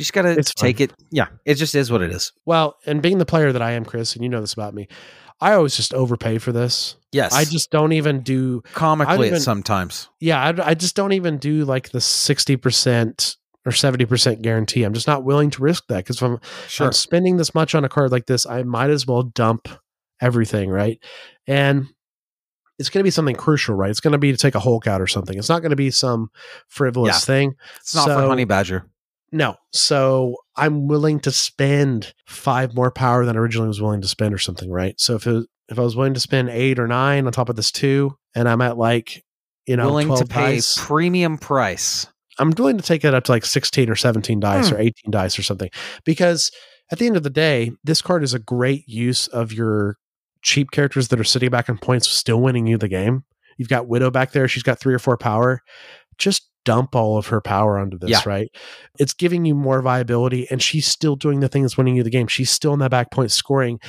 [0.00, 0.84] you just got to It's take fun.
[0.84, 0.92] it.
[1.10, 2.32] Yeah, it just is what it is.
[2.46, 4.88] Well, and being the player that I am, Chris, and you know this about me,
[5.40, 6.96] I always just overpay for this.
[7.12, 8.62] Yes, I just don't even do.
[8.74, 10.08] comically even- sometimes.
[10.20, 13.36] Yeah, I, I just don't even do like the sixty percent
[13.66, 14.84] or seventy percent guarantee.
[14.84, 16.34] I'm just not willing to risk that because if I'm,
[16.66, 19.68] if I'm spending this much on a card like this, I might as well dump
[20.20, 20.98] everything, right?
[21.46, 21.86] And
[22.78, 23.90] it's going to be something crucial, right?
[23.90, 25.36] It's going to be to take a Hulk out or something.
[25.36, 26.30] It's not going to be some
[26.68, 27.18] frivolous Yeah.
[27.18, 27.54] thing.
[27.80, 28.86] It's not for So- Honey Badger.
[29.32, 29.56] No.
[29.72, 34.34] So I'm willing to spend five more power than I originally was willing to spend
[34.34, 34.94] or something, right?
[34.98, 37.56] So if it, if I was willing to spend eight or nine on top of
[37.56, 39.22] this two, and I'm at like,
[39.66, 42.06] you know, Willing 12 to pay dice, premium price.
[42.38, 44.74] I'm willing to take it up to like 16 or 17 dice Hmm.
[44.74, 45.70] or 18 dice or something.
[46.04, 46.50] Because
[46.90, 49.96] at the end of the day, this card is a great use of your
[50.42, 53.24] cheap characters that are sitting back in points, still winning you the game.
[53.58, 54.48] You've got Widow back there.
[54.48, 55.60] She's got three or four power.
[56.20, 58.20] Just dump all of her power onto this, Yeah.
[58.26, 58.48] right?
[58.98, 62.10] It's giving you more viability, and she's still doing the thing that's winning you the
[62.10, 62.26] game.
[62.28, 63.80] She's still in that back point scoring.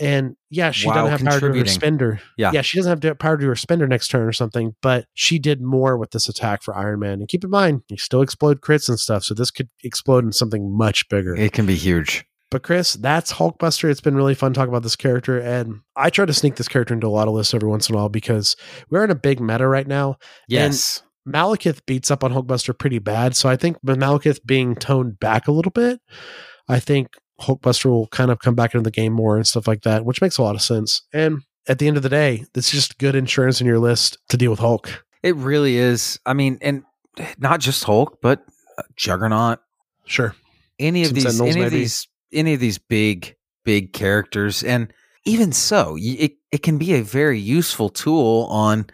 [0.00, 2.20] And yeah, she doesn't have power to her spender.
[2.36, 2.52] Yeah.
[2.52, 5.40] Yeah, she doesn't have to- power to her spender next turn or something, but she
[5.40, 7.14] did more with this attack for Iron Man.
[7.14, 10.30] And keep in mind, you still explode crits and stuff, so this could explode in
[10.32, 11.34] something much bigger.
[11.34, 12.24] It can be huge.
[12.50, 13.90] But Chris, that's Hulkbuster.
[13.90, 16.94] It's been really fun talking about this character, and I try to sneak this character
[16.94, 18.54] into a lot of lists every once in a while because
[18.90, 20.16] we're in a big meta right now.
[20.46, 21.02] Yes.
[21.32, 25.48] Malekith beats up on Hulkbuster pretty bad, so I think with Malekith being toned back
[25.48, 26.00] a little bit,
[26.68, 29.82] I think Hulkbuster will kind of come back into the game more and stuff like
[29.82, 31.02] that, which makes a lot of sense.
[31.12, 34.36] And at the end of the day, it's just good insurance in your list to
[34.36, 35.04] deal with Hulk.
[35.22, 36.18] It really is.
[36.26, 36.82] I mean, and
[37.38, 38.44] not just Hulk, but
[38.78, 39.60] uh, Juggernaut.
[40.04, 40.34] Sure.
[40.78, 43.34] Any of Some these, any of these, any of these big,
[43.64, 44.92] big characters, and
[45.24, 48.86] even so, it it can be a very useful tool on,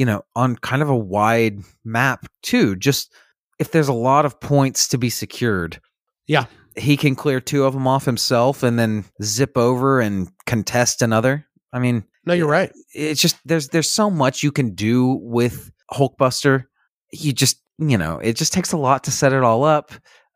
[0.00, 2.74] you know, on kind of a wide map too.
[2.74, 3.12] Just
[3.58, 5.78] if there's a lot of points to be secured,
[6.26, 6.46] Yeah.
[6.74, 11.46] he can clear two of them off himself and then zip over and contest another.
[11.70, 12.72] I mean, No, you're right.
[12.94, 16.64] it's just there's there's so much you can do with Hulkbuster.
[17.12, 19.92] You just you know it just takes a lot to set it all up,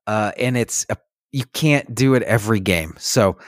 [0.07, 0.97] uh, and it's a,
[1.32, 2.95] you can't do it every game.
[2.99, 3.39] So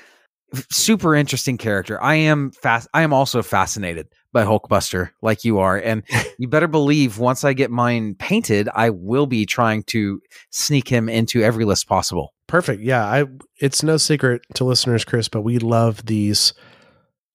[0.71, 2.03] super interesting character.
[2.03, 2.89] I am fast.
[2.95, 4.07] I am also fascinated
[4.37, 6.03] by Hulkbuster, like you are, and
[6.39, 11.09] you better believe once I get mine painted, I will be trying to sneak him
[11.09, 12.35] into every list possible.
[12.47, 12.83] Perfect.
[12.83, 13.25] Yeah, I
[13.61, 16.53] it's no secret to listeners, Chris, but we love these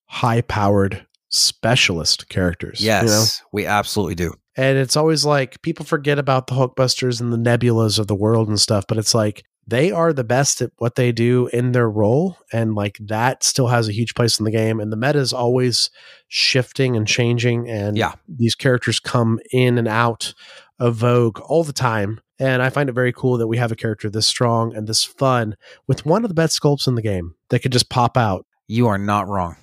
[0.06, 2.80] high-powered specialist characters.
[2.80, 3.06] you Yes,
[3.40, 3.48] know?
[3.52, 4.34] we absolutely do.
[4.56, 8.48] And it's always like people forget about the Hulkbusters and the Nebulas of the world
[8.48, 11.88] and stuff, but it's like they are the best at what they do in their
[11.88, 12.36] role.
[12.52, 14.80] And like that still has a huge place in the game.
[14.80, 15.88] And the meta is always
[16.28, 17.68] shifting and changing.
[17.68, 18.14] And Yeah.
[18.28, 20.34] these characters come in and out
[20.78, 22.20] of vogue all the time.
[22.38, 25.04] And I find it very cool that we have a character this strong and this
[25.04, 25.54] fun
[25.86, 28.46] with one of the best sculpts in the game that could just pop out.
[28.66, 29.56] You are not wrong.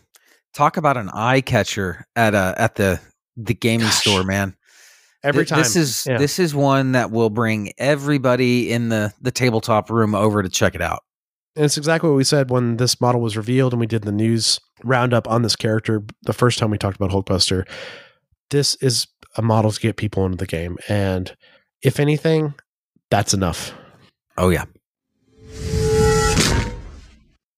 [0.53, 2.99] Talk about an eye catcher at a at the
[3.35, 3.99] the gaming Gosh.
[4.01, 4.55] store, man.
[5.24, 5.60] Every Th- time.
[5.60, 6.18] This is Yeah.
[6.18, 10.76] this is one that will bring everybody in the the tabletop room over to check
[10.76, 11.04] it out.
[11.56, 14.12] And it's exactly what we said when this model was revealed and we did the
[14.14, 17.68] news roundup on this character the first time we talked about Hulkbuster.
[18.50, 20.78] This is a model to get people into the game.
[20.88, 21.36] And
[21.82, 22.54] if anything,
[23.12, 23.74] that's enough.
[24.38, 24.66] Oh yeah.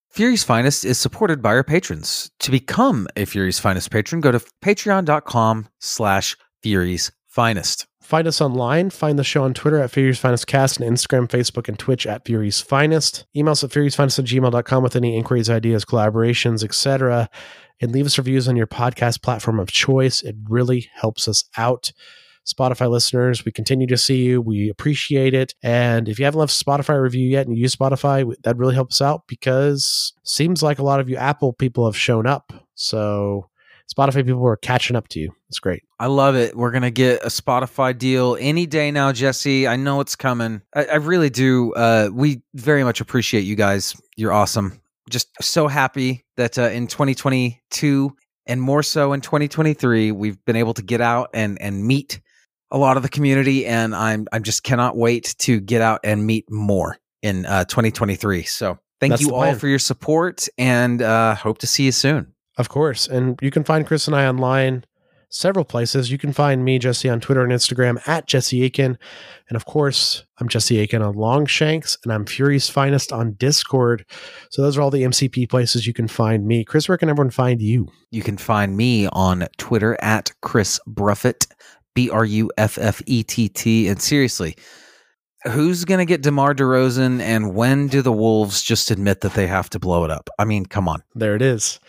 [0.10, 2.32] Fury's Finest is supported by our patrons.
[2.40, 7.88] To become a Fury's Finest patron, go to patreon.com slash Fury's Finest.
[8.02, 8.90] Find us online.
[8.90, 12.26] Find the show on Twitter at Fury's Finest Cast and Instagram, Facebook, and Twitch at
[12.26, 13.26] Fury's Finest.
[13.34, 17.30] Email us at furiousfinest at gmail.com with any inquiries, ideas, collaborations, etc.
[17.80, 20.22] And leave us reviews on your podcast platform of choice.
[20.24, 21.94] It really helps us out.
[22.46, 24.42] Spotify listeners, we continue to see you.
[24.42, 25.54] We appreciate it.
[25.64, 29.00] And if you haven't left Spotify review yet and you use Spotify, that really helps
[29.00, 32.52] us out because seems like a lot of you Apple people have shown up.
[32.74, 33.48] So
[33.92, 35.34] Spotify people are catching up to you.
[35.50, 35.84] It's great.
[36.00, 36.56] I love it.
[36.56, 39.68] We're gonna get a Spotify deal any day now, Jesse.
[39.68, 40.62] I know it's coming.
[40.74, 41.74] I, I really do.
[41.74, 44.00] Uh, we very much appreciate you guys.
[44.16, 44.80] You're awesome.
[45.10, 48.16] Just so happy that uh, in 2022
[48.46, 52.22] and more so in 2023, we've been able to get out and and meet
[52.72, 56.26] a lot of the community, and I'm I just cannot wait to get out and
[56.26, 58.44] meet more in uh, 2023.
[58.44, 62.34] So thank That's you all for your support, and uh, hope to see you soon.
[62.58, 63.08] Of course.
[63.08, 64.86] And you can find Chris and I online
[65.32, 66.12] several places.
[66.12, 68.98] You can find me, Jesse, on Twitter and Instagram at Jesse Aiken.
[69.50, 74.06] And of course, I'm Jesse Aiken on Longshanks and I'm Fury's Finest on Discord.
[74.50, 76.64] So those are all the MCP places you can find me.
[76.64, 77.88] Chris, where can everyone find you?
[78.12, 81.48] You can find me on Twitter at Chris Bruffett,
[81.96, 83.88] B R U F F E T T.
[83.88, 84.58] And seriously,
[85.46, 89.48] who's going to get DeMar DeRozan and when do the Wolves just admit that they
[89.48, 90.30] have to blow it up?
[90.38, 91.02] I mean, come on.
[91.16, 91.80] There it is.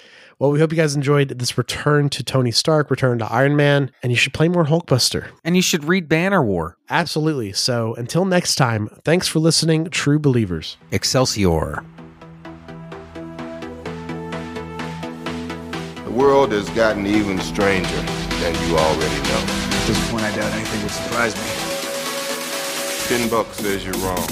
[0.43, 3.93] Well, we hope you guys enjoyed this return to Tony Stark, return to Iron Man,
[4.03, 5.29] and you should play more Hulkbuster.
[5.45, 7.53] And you should read Banner War, Absolutely.
[7.53, 10.79] So until next time, thanks for listening, true believers.
[10.91, 11.85] Excelsior.
[15.95, 17.89] The The world has gotten even stranger
[18.41, 19.45] than you already know.
[19.47, 21.43] At this point, I doubt anything would surprise me.
[23.07, 24.27] Ten bucks says you're wrong.